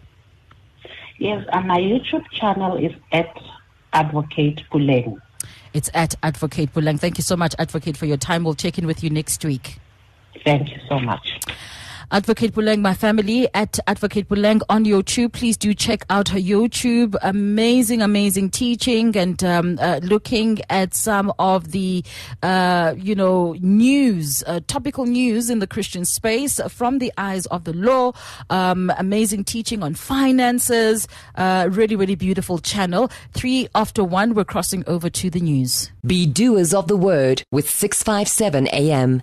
Yes, 1.18 1.46
and 1.52 1.68
my 1.68 1.78
YouTube 1.78 2.28
channel 2.32 2.76
is 2.76 2.92
at 3.12 3.32
Advocate 3.92 4.62
Puleng. 4.72 5.20
It's 5.74 5.90
at 5.94 6.14
Advocate 6.22 6.72
Puleng. 6.72 7.00
Thank 7.00 7.18
you 7.18 7.22
so 7.22 7.37
much, 7.37 7.54
Advocate, 7.58 7.96
for 7.96 8.06
your 8.06 8.16
time. 8.16 8.44
We'll 8.44 8.54
check 8.54 8.78
in 8.78 8.87
with 8.87 9.02
you 9.02 9.11
next 9.11 9.44
week. 9.44 9.78
Thank 10.44 10.70
you 10.70 10.78
so 10.88 10.98
much. 10.98 11.40
Advocate 12.12 12.53
Puleng, 12.53 12.83
my 12.83 12.92
family 12.92 13.48
at 13.55 13.79
Advocate 13.87 14.29
Puleng 14.29 14.61
on 14.68 14.85
YouTube. 14.85 15.33
Please 15.33 15.57
do 15.57 15.72
check 15.72 16.05
out 16.11 16.29
her 16.29 16.38
YouTube. 16.38 17.16
Amazing, 17.22 18.03
amazing 18.03 18.51
teaching 18.51 19.16
and 19.16 19.42
um, 19.42 19.79
uh, 19.81 19.98
looking 20.03 20.61
at 20.68 20.92
some 20.92 21.33
of 21.38 21.72
the, 21.72 22.05
uh, 22.42 22.94
you 22.98 23.14
know, 23.14 23.57
news, 23.61 24.44
uh, 24.46 24.61
topical 24.66 25.07
news 25.07 25.48
in 25.48 25.61
the 25.61 25.66
Christian 25.66 26.05
space 26.05 26.61
from 26.68 26.98
the 26.98 27.11
eyes 27.16 27.46
of 27.46 27.64
the 27.64 27.72
law. 27.72 28.12
Um, 28.51 28.92
amazing 28.98 29.44
teaching 29.44 29.83
on 29.83 29.94
finances. 29.94 31.09
Uh, 31.37 31.70
really, 31.72 31.96
really 31.96 32.14
beautiful 32.14 32.59
channel. 32.59 33.11
Three 33.33 33.68
after 33.75 34.05
one, 34.05 34.35
we're 34.35 34.44
crossing 34.44 34.85
over 34.87 35.09
to 35.09 35.31
the 35.31 35.40
news. 35.40 35.90
Be 36.07 36.27
doers 36.27 36.75
of 36.75 36.88
the 36.88 36.96
word 36.96 37.42
with 37.51 37.70
657 37.70 38.68
AM. 38.68 39.22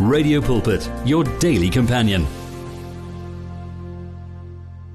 Radio 0.00 0.40
Pulpit, 0.40 0.90
your 1.04 1.22
daily 1.38 1.70
companion. 1.70 2.26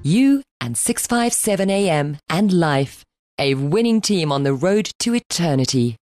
You 0.02 0.42
and 0.60 0.76
657 0.76 1.70
AM 1.70 2.18
and 2.28 2.52
life. 2.52 3.02
A 3.38 3.54
winning 3.54 4.02
team 4.02 4.30
on 4.30 4.42
the 4.42 4.52
road 4.52 4.90
to 4.98 5.14
eternity. 5.14 5.96